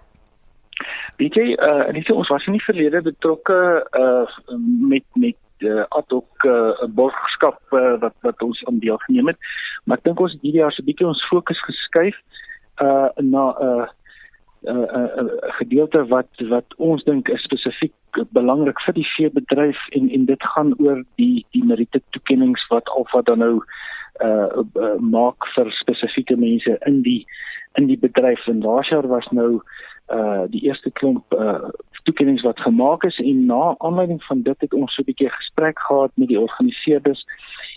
Weet 1.16 1.38
jy, 1.38 1.55
uh 1.57 1.88
ek 1.88 2.05
sê 2.05 2.12
ons 2.12 2.29
was 2.29 2.44
in 2.50 2.59
die 2.59 2.66
verlede 2.66 3.00
betrokke 3.07 3.57
uh 3.96 4.29
met 4.61 5.07
met 5.16 5.38
uh, 5.64 5.85
ad 5.88 6.11
hoc 6.12 6.46
uh, 6.46 6.87
borgskap 6.88 7.61
uh, 7.72 7.96
wat 8.00 8.14
wat 8.27 8.42
ons 8.42 8.64
aan 8.68 8.79
deel 8.79 8.98
geneem 9.07 9.33
het. 9.33 9.38
Maar 9.85 9.98
ek 9.98 10.05
dink 10.05 10.20
ons 10.20 10.33
het 10.33 10.42
hierdie 10.42 10.62
jaar 10.62 10.72
so 10.72 10.83
'n 10.83 10.88
bietjie 10.90 11.07
ons 11.07 11.29
fokus 11.29 11.61
geskuif 11.68 12.16
uh 12.83 13.09
na 13.20 13.44
'n 13.53 13.64
uh, 13.68 13.87
'n 14.64 14.77
uh, 14.77 14.88
uh, 14.98 15.11
uh, 15.22 15.53
gedeelte 15.61 16.07
wat 16.09 16.29
wat 16.48 16.64
ons 16.77 17.05
dink 17.05 17.29
is 17.29 17.42
spesifiek 17.42 17.92
belangrik 18.31 18.81
vir 18.81 18.94
die 18.94 19.09
veebedryf 19.16 19.81
en 19.98 20.09
en 20.11 20.24
dit 20.24 20.42
gaan 20.55 20.72
oor 20.79 21.03
die 21.20 21.46
die 21.50 21.64
meriete 21.64 22.00
toekenninge 22.11 22.64
wat 22.68 22.88
Alfa 22.88 23.22
dan 23.22 23.38
nou 23.38 23.57
uh, 24.24 24.48
uh 24.74 24.96
maak 25.00 25.46
vir 25.55 25.72
spesifieke 25.81 26.37
mense 26.37 26.79
in 26.87 27.03
die 27.03 27.27
in 27.74 27.87
die 27.87 27.98
bedryf 27.98 28.46
en 28.46 28.62
laas 28.62 28.88
jaar 28.88 29.09
was 29.09 29.29
nou 29.31 29.61
uh 30.09 30.44
die 30.48 30.64
eerste 30.64 30.90
klomp 30.90 31.33
uh 31.33 31.68
toekennings 32.05 32.43
wat 32.43 32.61
gemaak 32.61 33.05
is 33.05 33.19
en 33.19 33.47
na 33.47 33.75
aanleiding 33.79 34.23
van 34.25 34.43
dit 34.43 34.61
het 34.61 34.75
ons 34.75 34.95
so 34.95 35.03
'n 35.03 35.09
bietjie 35.11 35.31
gesprek 35.31 35.79
gehad 35.79 36.12
met 36.14 36.29
die 36.29 36.40
organiseerders 36.40 37.25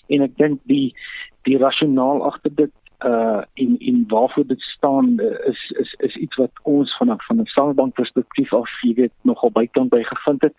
en 0.06 0.22
ek 0.22 0.36
dink 0.36 0.60
die 0.64 0.94
die 1.42 1.58
rasionaal 1.58 2.24
agter 2.24 2.54
dit 2.54 2.74
uh 3.04 3.42
in 3.54 3.76
in 3.78 4.04
waarvoor 4.08 4.46
dit 4.46 4.60
staan 4.60 5.20
uh, 5.20 5.48
is 5.52 5.60
is 5.78 5.94
is 5.98 6.16
iets 6.16 6.36
wat 6.36 6.50
ons 6.62 6.96
van 6.96 7.14
van 7.16 7.40
'n 7.40 7.46
sangbank 7.46 7.94
perspektief 7.94 8.52
af 8.52 8.70
jy 8.82 8.94
weet 8.94 9.12
nogal 9.22 9.50
bykant 9.50 9.90
by 9.90 10.02
gevind 10.02 10.42
het 10.42 10.54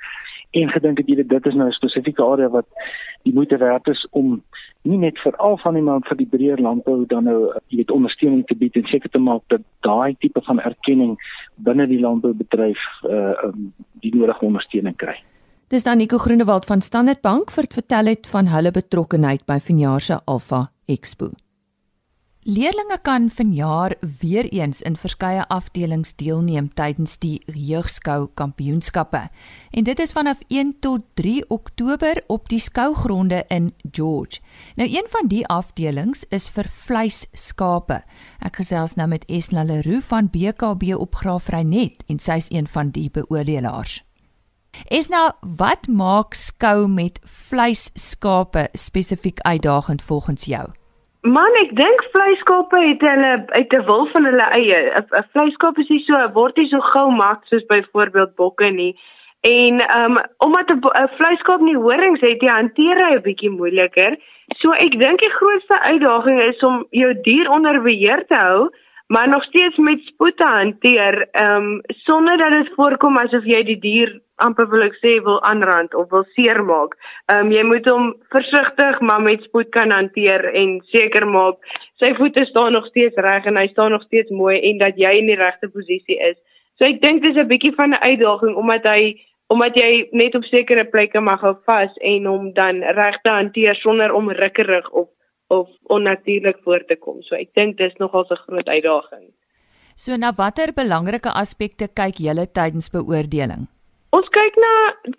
en 0.52 0.70
gedink 0.70 0.98
het 0.98 1.08
jy 1.08 1.24
dit 1.28 1.46
is 1.46 1.54
nou 1.54 1.68
'n 1.68 1.72
spesifieke 1.72 2.24
area 2.24 2.50
wat 2.50 2.66
die 3.24 3.34
moeite 3.34 3.58
werd 3.58 3.88
is 3.88 4.08
om 4.10 4.44
nie 4.82 4.98
net 4.98 5.20
vir 5.20 5.36
al 5.36 5.58
van 5.58 5.74
die 5.74 5.84
maar 5.84 6.02
vir 6.08 6.18
die 6.18 6.30
breër 6.32 6.62
landbou 6.62 7.06
dan 7.06 7.24
nou 7.24 7.54
jy 7.68 7.78
weet 7.78 7.92
ondersteuning 7.92 8.46
te 8.46 8.56
bied 8.56 8.76
en 8.76 8.88
seker 8.88 9.10
te 9.10 9.20
maak 9.20 9.42
dat 9.48 9.62
daai 9.80 10.16
tipe 10.20 10.42
van 10.42 10.60
erkenning 10.60 11.18
binne 11.66 11.88
die 11.88 12.00
landboubedryf 12.00 12.80
uh 13.04 13.34
um, 13.50 13.74
die 14.04 14.14
nodige 14.16 14.46
ondersteuning 14.46 14.96
kry. 14.98 15.18
Dis 15.70 15.84
dan 15.86 15.98
Nico 15.98 16.18
Groenewald 16.18 16.66
van 16.66 16.82
Standard 16.82 17.22
Bank 17.22 17.52
vir 17.52 17.68
het 17.68 17.74
vertel 17.74 18.06
het 18.06 18.28
van 18.28 18.48
hulle 18.50 18.72
betrokkeheid 18.72 19.46
by 19.46 19.60
vanjaar 19.62 20.02
se 20.02 20.20
Alpha 20.26 20.64
Expo. 20.88 21.30
Leerlinge 22.44 23.00
kan 23.02 23.30
vanjaar 23.30 23.96
weer 24.20 24.46
eens 24.46 24.82
in 24.82 24.96
verskeie 24.96 25.48
afdelings 25.48 26.16
deelneem 26.16 26.70
tydens 26.74 27.18
die 27.20 27.42
jeugskou 27.46 28.30
kampioenskappe. 28.34 29.26
En 29.72 29.84
dit 29.84 30.00
is 30.00 30.12
vanaf 30.12 30.38
1 30.48 30.78
tot 30.80 31.02
3 31.14 31.50
Oktober 31.50 32.24
op 32.28 32.50
die 32.50 32.60
skougronde 32.60 33.44
in 33.48 33.74
George. 33.92 34.40
Nou 34.76 34.88
een 34.90 35.06
van 35.10 35.28
die 35.28 35.48
afdelings 35.48 36.24
is 36.30 36.48
vir 36.50 36.72
vleisskape. 36.72 38.00
Ek 38.40 38.64
gesels 38.64 38.96
nou 38.96 39.10
met 39.12 39.28
Esna 39.28 39.68
Leroux 39.68 40.06
van 40.08 40.32
BKB 40.32 40.96
op 40.96 41.20
Graafrenet 41.20 42.08
en 42.08 42.24
sy 42.24 42.40
is 42.40 42.52
een 42.56 42.68
van 42.68 42.96
die 42.96 43.10
beoordelaars. 43.12 44.00
Esna, 44.88 45.36
wat 45.42 45.92
maak 45.92 46.34
skou 46.34 46.88
met 46.88 47.20
vleisskape 47.24 48.70
spesifiek 48.74 49.40
uitdagend 49.44 50.02
volgens 50.02 50.46
jou? 50.46 50.70
Man, 51.28 51.52
ek 51.60 51.74
dink 51.76 52.04
vleiskape 52.14 52.80
het 52.80 53.02
hulle 53.04 53.32
uit 53.52 53.74
'n 53.76 53.86
wil 53.86 54.06
van 54.08 54.26
hulle 54.26 54.46
eie. 54.56 54.78
'n 54.96 55.26
Vleiskaap 55.34 55.78
is 55.78 55.90
nie 55.90 56.04
so 56.08 56.16
word 56.34 56.56
nie 56.58 56.70
so 56.70 56.80
gou 56.80 57.12
mak 57.12 57.44
soos 57.46 57.66
byvoorbeeld 57.66 58.36
bokke 58.36 58.70
nie. 58.70 58.96
En 59.42 59.80
ehm 59.80 60.18
um, 60.18 60.24
omdat 60.38 60.72
'n 60.72 61.10
vleiskaap 61.18 61.60
nie 61.60 61.76
horings 61.76 62.22
het, 62.22 62.42
jy 62.42 62.48
hanteer 62.50 62.98
hy 63.06 63.16
'n 63.16 63.22
bietjie 63.22 63.50
moeiliker. 63.50 64.16
So 64.60 64.72
ek 64.72 65.00
dink 65.00 65.20
die 65.20 65.36
grootste 65.40 65.80
uitdaging 65.92 66.42
is 66.42 66.60
om 66.64 66.88
jou 66.92 67.14
dier 67.22 67.50
onder 67.50 67.82
beheer 67.82 68.26
te 68.28 68.36
hou, 68.36 68.70
maar 69.08 69.28
nog 69.28 69.44
steeds 69.44 69.78
met 69.78 70.00
spoed 70.00 70.38
te 70.38 70.46
hanteer, 70.46 71.28
ehm 71.32 71.56
um, 71.56 71.82
sonder 71.88 72.38
dat 72.38 72.52
dit 72.52 72.76
voorkom 72.76 73.18
asof 73.18 73.44
jy 73.44 73.64
die 73.64 73.80
dier 73.80 74.22
amper 74.46 74.68
wil 74.72 74.84
ek 74.86 74.98
sê 75.02 75.16
wil 75.26 75.40
aanrand 75.48 75.96
of 75.96 76.10
wil 76.16 76.26
seermaak. 76.36 76.96
Ehm 77.32 77.48
um, 77.48 77.52
jy 77.52 77.64
moet 77.64 77.90
hom 77.92 78.14
versigtig 78.36 79.02
maar 79.02 79.22
met 79.22 79.44
spoed 79.48 79.70
kan 79.76 79.92
hanteer 79.92 80.46
en 80.62 80.80
seker 80.94 81.28
maak 81.28 81.58
sy 82.02 82.14
voete 82.20 82.46
staan 82.46 82.74
nog 82.78 82.88
steeds 82.92 83.16
reg 83.16 83.46
en 83.46 83.58
hy 83.58 83.68
staan 83.72 83.92
nog 83.92 84.06
steeds 84.08 84.30
mooi 84.30 84.60
en 84.72 84.78
dat 84.78 84.98
jy 84.98 85.12
in 85.20 85.32
die 85.32 85.40
regte 85.40 85.70
posisie 85.70 86.20
is. 86.32 86.38
So 86.78 86.88
ek 86.88 87.02
dink 87.02 87.24
dis 87.24 87.36
'n 87.36 87.48
bietjie 87.48 87.76
van 87.76 87.92
'n 87.92 88.04
uitdaging 88.10 88.56
omdat 88.56 88.88
hy 88.88 89.02
omdat 89.50 89.76
jy 89.76 90.10
net 90.14 90.36
op 90.36 90.44
sekere 90.46 90.86
plekke 90.86 91.22
mag 91.22 91.42
hou 91.42 91.56
vas 91.66 91.94
en 92.02 92.26
hom 92.26 92.54
dan 92.54 92.82
reg 92.82 93.18
te 93.24 93.32
hanteer 93.32 93.76
sonder 93.76 94.14
om 94.14 94.32
rukkerig 94.32 94.90
of 94.92 95.10
of 95.50 95.68
onnatuurlik 95.84 96.58
voor 96.64 96.84
te 96.86 96.96
kom. 96.96 97.22
So 97.22 97.36
ek 97.36 97.54
dink 97.54 97.78
dis 97.78 97.96
nogal 97.98 98.26
'n 98.30 98.44
groot 98.46 98.68
uitdaging. 98.68 99.34
So 99.96 100.16
na 100.16 100.32
watter 100.32 100.72
belangrike 100.74 101.32
aspekte 101.34 101.88
kyk 101.88 102.22
julle 102.24 102.46
tydens 102.48 102.90
beoordeling? 102.90 103.68
Ons 104.18 104.30
kyk 104.34 104.56
na 104.58 104.70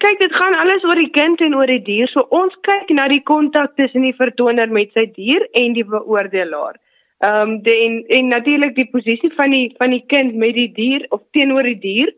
kyk 0.02 0.18
dit 0.18 0.32
gaan 0.34 0.56
alles 0.58 0.84
oor 0.88 0.98
die 0.98 1.12
kind 1.14 1.42
en 1.46 1.54
oor 1.54 1.70
die 1.70 1.82
dier. 1.86 2.10
So 2.10 2.24
ons 2.34 2.54
kyk 2.66 2.90
na 2.96 3.06
die 3.12 3.22
kontak 3.22 3.76
tussen 3.78 4.02
die 4.02 4.16
vertoner 4.18 4.72
met 4.72 4.90
sy 4.98 5.06
dier 5.14 5.46
en 5.60 5.76
die 5.76 5.86
beoordelaar. 5.86 6.80
Ehm 7.22 7.54
um, 7.54 7.54
en 7.70 8.00
en 8.18 8.32
natuurlik 8.34 8.74
die 8.74 8.88
posisie 8.90 9.30
van 9.36 9.54
die 9.54 9.68
van 9.78 9.94
die 9.94 10.02
kind 10.14 10.34
met 10.34 10.54
die 10.58 10.72
dier 10.74 11.06
of 11.10 11.22
teenoor 11.36 11.68
die 11.70 11.78
dier. 11.86 12.10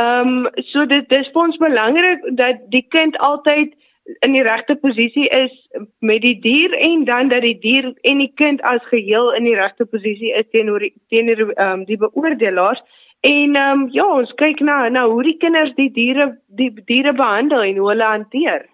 Ehm 0.00 0.32
um, 0.46 0.64
so 0.72 0.86
dit 0.86 1.08
dis 1.12 1.28
vir 1.34 1.42
ons 1.42 1.60
belangrik 1.60 2.24
dat 2.40 2.64
die 2.72 2.86
kind 2.96 3.18
altyd 3.18 3.76
in 4.24 4.32
die 4.36 4.44
regte 4.44 4.76
posisie 4.80 5.28
is 5.36 5.52
met 6.00 6.22
die 6.24 6.38
dier 6.40 6.72
en 6.88 7.04
dan 7.04 7.28
dat 7.28 7.44
die 7.44 7.58
dier 7.60 7.92
en 8.02 8.24
die 8.24 8.32
kind 8.40 8.64
as 8.72 8.84
geheel 8.92 9.32
in 9.36 9.44
die 9.44 9.56
regte 9.60 9.84
posisie 9.84 10.32
is 10.40 10.48
teenoor 10.56 10.88
teenoor 11.12 11.50
ehm 11.50 11.80
um, 11.80 11.84
die 11.84 12.00
beoordelaars. 12.00 12.80
En 13.24 13.54
ehm 13.56 13.80
um, 13.80 13.88
ja, 13.90 14.04
ons 14.04 14.32
kyk 14.36 14.58
na 14.60 14.88
na 14.92 15.06
hoe 15.08 15.22
die 15.24 15.36
kinders 15.40 15.72
die 15.78 15.88
diere 15.92 16.26
die 16.60 16.68
diere 16.84 17.14
behandel 17.16 17.62
en 17.64 17.78
hoe 17.80 17.88
hulle 17.88 18.08
hanteer. 18.08 18.66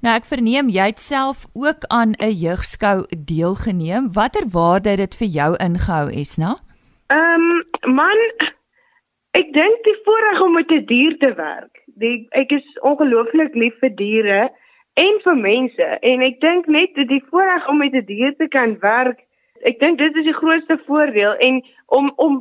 Nou 0.00 0.14
ek 0.16 0.28
verneem 0.28 0.70
jy 0.72 0.86
het 0.88 1.02
self 1.04 1.44
ook 1.52 1.84
aan 1.96 2.14
'n 2.16 2.32
jeugskou 2.44 3.04
deelgeneem. 3.32 4.08
Watter 4.16 4.48
waarde 4.54 4.88
het 4.88 5.02
dit 5.04 5.18
vir 5.20 5.30
jou 5.40 5.50
ingehou, 5.66 6.06
Esna? 6.22 6.56
Ehm 7.12 7.44
um, 7.50 7.94
man 8.00 8.24
ek 9.40 9.52
dink 9.52 9.84
die 9.84 9.98
voorreg 10.04 10.40
om 10.40 10.52
met 10.52 10.70
'n 10.70 10.74
die 10.74 10.86
dier 10.94 11.18
te 11.18 11.34
werk. 11.34 11.84
Die 12.00 12.26
ek 12.30 12.50
is 12.52 12.66
ongelooflik 12.80 13.54
lief 13.54 13.76
vir 13.80 13.94
diere 13.94 14.42
en 14.94 15.20
vir 15.24 15.36
mense 15.36 15.86
en 16.00 16.22
ek 16.22 16.40
dink 16.40 16.66
net 16.66 16.94
die 16.94 17.24
voorreg 17.28 17.68
om 17.68 17.76
met 17.78 17.92
'n 17.92 18.04
die 18.06 18.16
dier 18.16 18.36
te 18.36 18.48
kan 18.48 18.78
werk 18.80 19.20
ek 19.68 19.80
dink 19.80 19.98
dit 19.98 20.16
is 20.16 20.26
die 20.28 20.36
grootste 20.36 20.78
voordeel 20.86 21.36
en 21.46 21.60
om 21.86 22.10
om, 22.16 22.38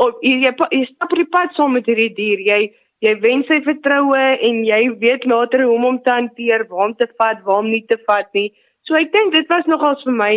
om 0.00 0.14
jy, 0.24 0.38
jy, 0.46 0.52
jy 0.70 0.84
stap 0.90 1.10
op 1.10 1.20
die 1.20 1.28
pad 1.36 1.54
saam 1.56 1.76
met 1.76 1.88
hierdie 1.90 2.12
dier. 2.16 2.42
Jy 2.46 2.60
jy 3.02 3.14
wen 3.22 3.42
sy 3.48 3.58
vertroue 3.66 4.26
en 4.48 4.60
jy 4.64 4.82
weet 5.00 5.24
later 5.26 5.64
hoe 5.66 5.74
om 5.74 5.88
hom 5.88 6.02
te 6.02 6.12
hanteer 6.14 6.68
waar 6.70 6.90
om 6.90 6.98
te 6.98 7.08
vat 7.18 7.40
waar 7.46 7.64
om 7.64 7.70
nie 7.70 7.84
te 7.88 7.98
vat 8.06 8.28
nie. 8.38 8.52
So 8.86 8.98
ek 8.98 9.10
dink 9.14 9.34
dit 9.34 9.50
was 9.50 9.66
nogals 9.70 10.04
vir 10.06 10.18
my 10.20 10.34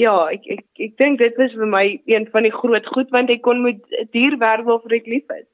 ja 0.00 0.16
ek 0.32 0.44
ek 0.58 0.84
ek 0.88 0.98
dink 1.00 1.22
dit 1.24 1.40
was 1.40 1.56
vir 1.56 1.72
my 1.78 1.86
een 2.10 2.28
van 2.34 2.48
die 2.48 2.54
groot 2.58 2.86
goed 2.94 3.10
want 3.16 3.32
ek 3.32 3.42
kon 3.48 3.64
met 3.64 3.80
dier 4.12 4.38
werk 4.40 4.68
waarvoor 4.68 5.00
ek 5.00 5.08
lief 5.08 5.36
is 5.38 5.48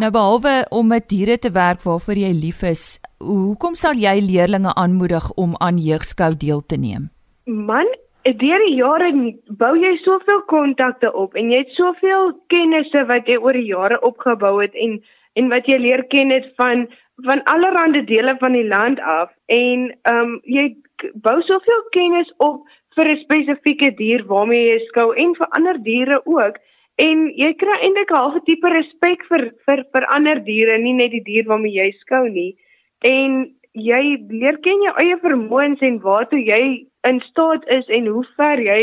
Nou 0.00 0.10
behalwe 0.14 0.66
om 0.70 0.86
met 0.86 1.08
diere 1.10 1.38
te 1.38 1.50
werk 1.52 1.82
waarvoor 1.82 2.16
jy 2.16 2.30
lief 2.32 2.62
is, 2.64 3.00
hoekom 3.20 3.74
sal 3.76 3.98
jy 4.00 4.14
leerders 4.22 4.72
aanmoedig 4.72 5.26
om 5.36 5.56
aan 5.58 5.76
jeugskou 5.82 6.30
deel 6.40 6.62
te 6.64 6.78
neem? 6.80 7.10
Man, 7.44 7.88
Deur 8.24 8.60
die 8.66 8.74
jare 8.76 9.08
bou 9.56 9.70
jy 9.80 9.94
soveel 10.04 10.42
kontakte 10.52 11.08
op 11.16 11.36
en 11.40 11.48
jy 11.48 11.62
het 11.62 11.70
soveel 11.72 12.34
kennisse 12.52 13.06
wat 13.08 13.28
jy 13.30 13.38
oor 13.40 13.56
die 13.56 13.70
jare 13.70 13.96
opgebou 14.04 14.58
het 14.60 14.76
en 14.76 14.98
en 15.38 15.48
wat 15.48 15.68
jy 15.70 15.78
leer 15.80 16.02
ken 16.12 16.28
het 16.34 16.50
van 16.60 16.84
van 17.24 17.40
allerlei 17.48 18.02
dele 18.04 18.34
van 18.40 18.52
die 18.52 18.66
land 18.66 19.00
af 19.00 19.30
en 19.46 19.86
ehm 19.88 20.20
um, 20.20 20.34
jy 20.44 20.66
bou 21.24 21.38
soveel 21.48 21.80
kennis 21.96 22.28
op 22.36 22.60
vir 22.96 23.08
'n 23.08 23.22
spesifieke 23.22 23.90
dier 23.96 24.26
waarmee 24.26 24.68
jy 24.68 24.78
skou 24.88 25.14
en 25.16 25.34
vir 25.34 25.48
ander 25.56 25.80
diere 25.88 26.20
ook 26.26 26.60
en 26.98 27.26
jy 27.36 27.54
kry 27.54 27.78
eintlik 27.80 28.10
'n 28.10 28.20
halfe 28.20 28.44
tipe 28.44 28.68
respek 28.68 29.24
vir 29.30 29.48
vir 29.66 29.84
vir 29.94 30.06
ander 30.16 30.44
diere 30.44 30.78
nie 30.78 30.92
net 30.92 31.10
die 31.10 31.24
dier 31.24 31.48
waarmee 31.48 31.72
jy 31.72 31.90
skou 32.04 32.28
nie 32.28 32.54
en 33.00 33.54
jy 33.72 34.04
leer 34.28 34.58
ken 34.60 34.82
jou 34.82 34.94
eie 34.98 35.16
vermoëns 35.24 35.80
en 35.80 36.00
waartoe 36.00 36.44
jy 36.44 36.89
in 37.08 37.20
staat 37.20 37.66
is 37.68 37.86
en 37.88 38.06
hoe 38.06 38.24
ver 38.36 38.60
jy 38.60 38.82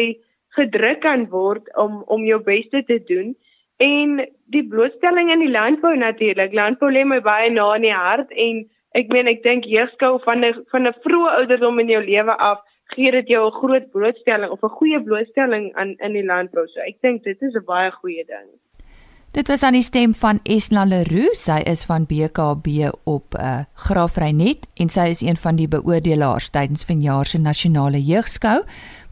gedruk 0.57 1.01
kan 1.05 1.27
word 1.29 1.67
om 1.75 2.01
om 2.07 2.25
jou 2.25 2.39
beste 2.43 2.83
te 2.83 2.99
doen. 3.09 3.35
En 3.77 4.17
die 4.55 4.63
blootstelling 4.67 5.31
in 5.31 5.43
die 5.45 5.53
landbou 5.53 5.93
natuurlik 5.95 6.53
landbou 6.53 6.89
lê 6.91 7.03
my 7.05 7.19
baie 7.21 7.49
na 7.53 7.67
in 7.75 7.85
die 7.85 7.93
hart 7.93 8.31
en 8.31 8.63
ek 8.97 9.11
meen 9.13 9.29
ek 9.29 9.43
dink 9.43 9.67
jeugskou 9.69 10.17
van 10.25 10.45
'n 10.45 10.63
van 10.71 10.87
'n 10.87 10.99
vroeë 11.05 11.35
ouderdom 11.39 11.79
in 11.79 11.93
jou 11.95 12.03
lewe 12.03 12.37
af 12.51 12.63
gee 12.95 13.11
dit 13.11 13.27
jou 13.27 13.43
'n 13.47 13.59
groot 13.61 13.91
blootstelling 13.91 14.51
of 14.51 14.63
'n 14.63 14.77
goeie 14.79 15.01
blootstelling 15.03 15.73
aan 15.75 15.95
in 15.99 16.13
die 16.13 16.25
landbou. 16.25 16.67
So 16.67 16.79
ek 16.81 17.01
dink 17.01 17.23
dit 17.23 17.41
is 17.41 17.55
'n 17.55 17.65
baie 17.65 17.91
goeie 17.91 18.25
ding 18.25 18.49
Dit 19.31 19.47
was 19.47 19.63
aan 19.63 19.75
die 19.75 19.83
stem 19.83 20.13
van 20.13 20.39
Esna 20.43 20.85
Leroux. 20.85 21.35
Sy 21.37 21.59
is 21.67 21.83
van 21.85 22.05
BKB 22.05 22.89
op 23.03 23.35
'n 23.35 23.41
uh, 23.41 23.59
Graafrenet 23.73 24.67
en 24.73 24.89
sy 24.89 25.07
is 25.09 25.21
een 25.21 25.37
van 25.37 25.55
die 25.55 25.67
beoordelaars 25.67 26.49
tydens 26.49 26.83
vanjaar 26.83 27.25
se 27.25 27.37
nasionale 27.37 28.03
jeugskou 28.03 28.63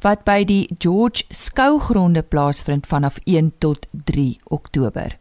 wat 0.01 0.23
by 0.23 0.43
die 0.43 0.69
George 0.77 1.23
Skougronde 1.29 2.21
plaasvind 2.21 2.87
vanaf 2.87 3.19
1 3.23 3.53
tot 3.57 3.87
3 3.91 4.39
Oktober. 4.43 5.17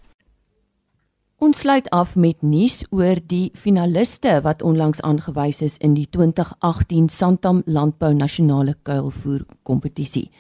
Ons 1.39 1.59
sluit 1.59 1.91
af 1.91 2.17
met 2.17 2.43
nuus 2.43 2.85
oor 2.91 3.19
die 3.27 3.51
finaliste 3.53 4.41
wat 4.43 4.63
onlangs 4.63 5.01
aangewys 5.01 5.63
is 5.63 5.77
in 5.79 5.95
die 5.95 6.07
2018 6.11 7.09
Santam 7.09 7.63
Landbou 7.67 8.15
Nasionale 8.15 8.75
Kuilvoer 8.83 9.45
Kompetisie. 9.63 10.31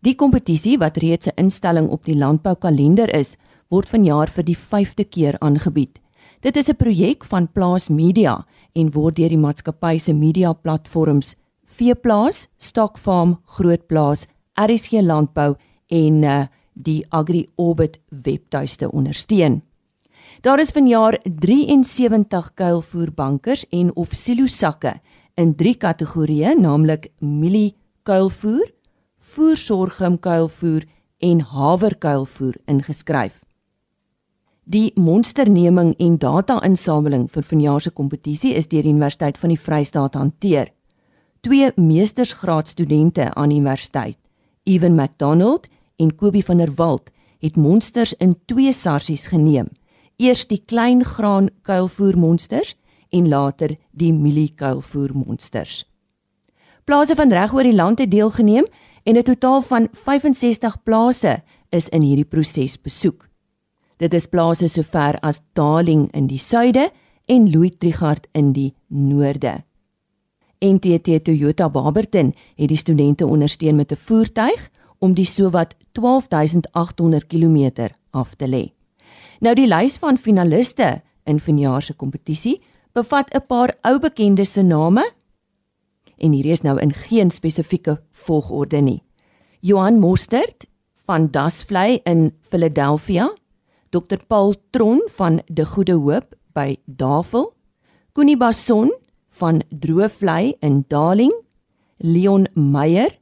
Die 0.00 0.14
kompetisie 0.14 0.78
wat 0.78 0.96
reeds 0.96 1.26
'n 1.26 1.32
instelling 1.34 1.88
op 1.88 2.04
die 2.04 2.16
landboukalender 2.16 3.14
is, 3.14 3.36
word 3.68 3.88
vanjaar 3.88 4.30
vir 4.32 4.44
die 4.44 4.56
5de 4.56 5.04
keer 5.04 5.38
aangebied. 5.40 5.98
Dit 6.40 6.56
is 6.56 6.68
'n 6.68 6.76
projek 6.76 7.24
van 7.24 7.48
Plaas 7.52 7.88
Media 7.88 8.46
en 8.74 8.92
word 8.92 9.16
deur 9.16 9.28
die 9.28 9.38
maatskappy 9.38 9.98
se 9.98 10.12
media 10.12 10.52
platforms 10.52 11.34
Veeplaas, 11.64 12.48
Stokfarm, 12.56 13.40
Grootplaas, 13.44 14.26
RSG 14.54 15.02
Landbou 15.02 15.56
en 15.88 16.22
uh, 16.22 16.46
die 16.72 17.04
Agri 17.10 17.46
Orbit 17.56 18.00
webtuiste 18.08 18.90
ondersteun. 18.90 19.62
Daar 20.40 20.60
is 20.60 20.70
vanjaar 20.70 21.18
73 21.24 22.54
kuilvoerbankers 22.54 23.66
en 23.70 23.90
of 23.96 24.08
silosakke 24.12 25.00
in 25.34 25.54
drie 25.54 25.74
kategorieë, 25.74 26.54
naamlik 26.54 27.10
mielie 27.18 27.74
kuilvoer, 28.02 28.70
voersorgum 29.18 30.18
kuilvoer 30.18 30.86
en 31.18 31.40
haverkuilvoer 31.40 32.54
ingeskryf. 32.66 33.47
Die 34.68 34.92
monsterneming 35.00 35.94
en 35.96 36.18
data-insameling 36.20 37.22
vir 37.32 37.44
vanjaar 37.50 37.80
se 37.80 37.90
kompetisie 37.96 38.50
is 38.52 38.66
deur 38.68 38.84
die 38.84 38.90
Universiteit 38.92 39.38
van 39.40 39.48
die 39.48 39.56
Vrystaat 39.56 40.16
hanteer. 40.18 40.68
Twee 41.40 41.70
meestersgraadstudente 41.80 43.30
aan 43.32 43.48
die 43.48 43.62
universiteit, 43.62 44.18
Evan 44.68 44.92
McDonald 44.94 45.70
en 45.96 46.12
Kobie 46.12 46.44
van 46.44 46.60
der 46.60 46.74
Walt, 46.76 47.08
het 47.40 47.56
monsters 47.56 48.12
in 48.20 48.34
twee 48.44 48.72
sarsies 48.76 49.30
geneem 49.32 49.70
eers 50.18 50.44
die 50.50 50.60
klein 50.60 51.00
graan 51.04 51.48
kuilvoermonsters 51.62 52.74
en 53.08 53.28
later 53.28 53.76
die 53.92 54.12
mielie 54.12 54.50
kuilvoermonsters. 54.52 55.86
Plase 56.84 57.16
van 57.16 57.32
reg 57.32 57.54
oor 57.54 57.64
die 57.64 57.76
land 57.76 58.02
het 58.04 58.10
deelgeneem 58.10 58.66
en 59.04 59.16
'n 59.16 59.22
totaal 59.22 59.62
van 59.62 59.88
65 59.92 60.82
plase 60.82 61.42
is 61.70 61.88
in 61.88 62.02
hierdie 62.02 62.28
proses 62.28 62.76
besoek. 62.76 63.27
Dit 63.98 64.14
is 64.14 64.28
plase 64.30 64.68
sover 64.70 65.18
as 65.26 65.40
Darling 65.58 66.06
in 66.14 66.28
die 66.30 66.38
suide 66.38 66.90
en 67.26 67.50
Louis 67.50 67.74
Trichardt 67.78 68.28
in 68.32 68.52
die 68.54 68.74
noorde. 68.86 69.64
NTT 70.62 71.24
Toyota 71.24 71.68
Barberton 71.70 72.32
het 72.54 72.70
die 72.70 72.78
studente 72.78 73.26
ondersteun 73.26 73.76
met 73.76 73.92
'n 73.92 73.96
voertuig 73.96 74.70
om 74.98 75.14
die 75.14 75.24
sowat 75.24 75.74
12800 75.92 77.26
km 77.26 77.88
af 78.10 78.34
te 78.34 78.46
lê. 78.46 78.72
Nou 79.40 79.54
die 79.54 79.66
lys 79.66 79.96
van 79.96 80.16
finaliste 80.16 81.02
in 81.24 81.40
vanjaar 81.40 81.82
se 81.82 81.94
kompetisie 81.94 82.60
bevat 82.92 83.34
'n 83.34 83.46
paar 83.46 83.74
ou 83.82 83.98
bekendes 83.98 84.52
se 84.52 84.62
name 84.62 85.12
en 86.16 86.32
hierdie 86.32 86.52
is 86.52 86.62
nou 86.62 86.78
in 86.80 86.92
geen 86.92 87.30
spesifieke 87.30 88.02
volgorde 88.10 88.80
nie. 88.80 89.02
Johan 89.60 89.98
Mostert 89.98 90.66
van 90.92 91.30
Dasvlei 91.30 92.00
in 92.04 92.32
Philadelphia, 92.40 93.30
Dr 93.90 94.18
Paul 94.26 94.54
Tron 94.70 95.02
van 95.16 95.40
De 95.46 95.64
Goeie 95.66 95.94
Hoop 95.94 96.34
by 96.52 96.76
Davel, 96.84 97.52
Connie 98.12 98.36
Bason 98.36 98.92
van 99.28 99.62
Droevlei 99.70 100.56
in 100.60 100.84
Darling, 100.88 101.34
Leon 101.96 102.46
Meyer 102.54 103.18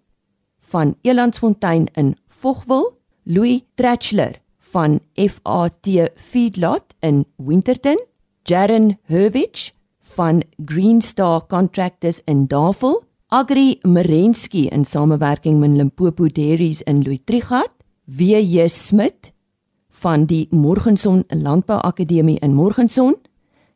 van 0.61 0.97
Elandsfontein 1.03 1.87
in 1.95 2.17
Vogwel, 2.27 2.99
Louis 3.23 3.63
Tratchler 3.75 4.41
van 4.59 5.01
FAT 5.15 6.11
Feedlot 6.15 6.95
in 7.01 7.25
Winterton, 7.37 7.99
Jaren 8.43 8.99
Herwich 9.03 9.73
van 10.01 10.43
Green 10.65 11.01
Star 11.01 11.47
Contractors 11.47 12.21
in 12.25 12.47
Davel, 12.47 13.03
Agri 13.29 13.79
Merensky 13.83 14.69
in 14.69 14.85
samewerking 14.85 15.59
met 15.59 15.71
Limpopo 15.71 16.27
Dairies 16.27 16.83
in 16.83 17.03
Louis 17.03 17.21
Trichardt, 17.25 17.73
WJ 18.07 18.69
Smit 18.69 19.33
van 19.97 20.27
die 20.29 20.47
Morgenson 20.51 21.25
Landbou 21.29 21.79
Akademie 21.81 22.39
in 22.45 22.55
Morgenson, 22.55 23.17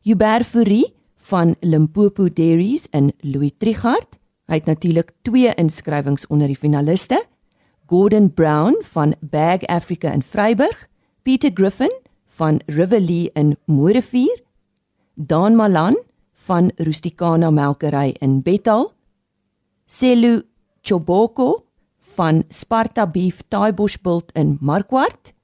Hubert 0.05 0.47
Fourie 0.47 0.93
van 1.17 1.55
Limpopo 1.61 2.29
Dairies 2.29 2.87
in 2.91 3.13
Louis 3.21 3.53
Trichardt. 3.59 4.19
Hy 4.51 4.59
het 4.61 4.69
natuurlik 4.69 5.13
twee 5.23 5.53
inskrywings 5.55 6.27
onder 6.27 6.51
die 6.51 6.59
finaliste. 6.59 7.23
Gordon 7.87 8.29
Brown 8.35 8.77
van 8.93 9.15
Bag 9.21 9.65
Africa 9.67 10.13
in 10.13 10.23
Vryburg, 10.23 10.89
Pieter 11.23 11.51
Griffin 11.55 11.93
van 12.27 12.61
Riverlee 12.67 13.31
in 13.33 13.57
Mooirivier, 13.65 14.43
Dan 15.15 15.57
Malan 15.57 15.97
van 16.33 16.71
Rusticana 16.77 17.51
Melkery 17.51 18.15
in 18.21 18.43
Bethal, 18.43 18.93
Selu 19.87 20.43
Choboko 20.83 21.65
van 21.99 22.45
Sparta 22.49 23.07
Beef 23.07 23.43
Taaiboschbult 23.49 24.33
in 24.33 24.57
Markwart, 24.61 25.35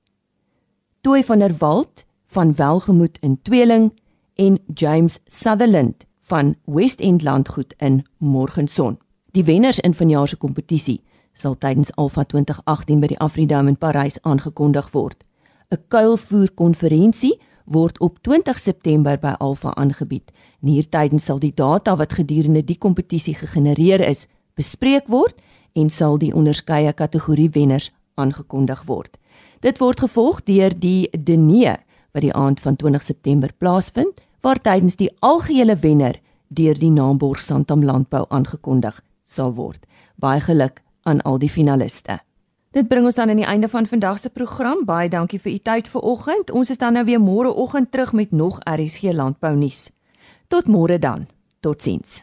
Toy 1.06 1.24
van 1.24 1.38
der 1.38 1.54
Walt 1.58 2.04
van 2.24 2.54
Welgemoed 2.54 3.18
in 3.20 3.42
Tweeling 3.42 3.92
en 4.34 4.58
James 4.74 5.18
Sutherland 5.24 6.04
van 6.20 6.54
West 6.64 7.00
End 7.00 7.22
Landgoed 7.22 7.74
in 7.78 8.04
Morgenson. 8.16 8.98
Die 9.30 9.44
wenners 9.44 9.78
in 9.78 9.94
vanjaar 9.94 10.28
se 10.28 10.36
kompetisie 10.36 11.00
sal 11.32 11.54
tydens 11.58 11.94
Alpha 11.94 12.24
2018 12.24 13.00
by 13.00 13.06
die 13.06 13.18
Afridome 13.18 13.68
in 13.68 13.78
Parys 13.78 14.18
aangekondig 14.22 14.90
word. 14.90 15.22
'n 15.70 15.78
Kuilvoer 15.88 16.50
konferensie 16.54 17.38
word 17.64 18.00
op 18.00 18.18
20 18.18 18.58
September 18.58 19.18
by 19.18 19.34
Alpha 19.38 19.74
aangebied. 19.74 20.32
Hiertydens 20.60 21.24
sal 21.24 21.38
die 21.38 21.54
data 21.54 21.96
wat 21.96 22.12
gedurende 22.12 22.64
die 22.64 22.78
kompetisie 22.78 23.34
gegenereer 23.34 24.00
is, 24.00 24.26
bespreek 24.54 25.06
word 25.06 25.38
en 25.72 25.90
sal 25.90 26.18
die 26.18 26.34
onderskeie 26.34 26.92
kategorie 26.92 27.50
wenners 27.50 27.92
aangekondig 28.16 28.82
word. 28.88 29.18
Dit 29.60 29.78
word 29.78 30.00
gevolg 30.00 30.42
deur 30.48 30.74
die 30.78 31.08
Denee 31.12 31.76
wat 32.12 32.24
die 32.24 32.32
aand 32.32 32.60
van 32.60 32.76
20 32.76 33.02
September 33.02 33.52
plaasvind, 33.58 34.20
waar 34.40 34.60
tydens 34.60 34.96
die 34.96 35.10
algehele 35.20 35.76
wenner 35.76 36.20
deur 36.48 36.78
die 36.78 36.90
Naamborg 36.90 37.42
Santam 37.42 37.84
Landbou 37.84 38.24
aangekondig 38.28 39.02
sal 39.24 39.52
word. 39.54 39.82
Baie 40.16 40.40
geluk 40.40 40.82
aan 41.02 41.20
al 41.22 41.38
die 41.38 41.50
finaliste. 41.50 42.20
Dit 42.76 42.88
bring 42.88 43.06
ons 43.08 43.16
dan 43.16 43.32
aan 43.32 43.40
die 43.40 43.48
einde 43.48 43.68
van 43.72 43.86
vandag 43.88 44.18
se 44.20 44.30
program. 44.30 44.84
Baie 44.84 45.08
dankie 45.08 45.40
vir 45.40 45.52
u 45.52 45.58
tyd 45.58 45.88
vanoggend. 45.88 46.50
Ons 46.50 46.70
is 46.70 46.78
dan 46.78 46.92
nou 46.92 47.04
weer 47.04 47.20
môreoggend 47.20 47.90
terug 47.90 48.12
met 48.12 48.32
nog 48.32 48.60
RSG 48.64 49.12
landbou 49.16 49.56
nuus. 49.56 49.90
Tot 50.48 50.68
môre 50.68 50.98
dan. 50.98 51.26
Totsiens. 51.60 52.22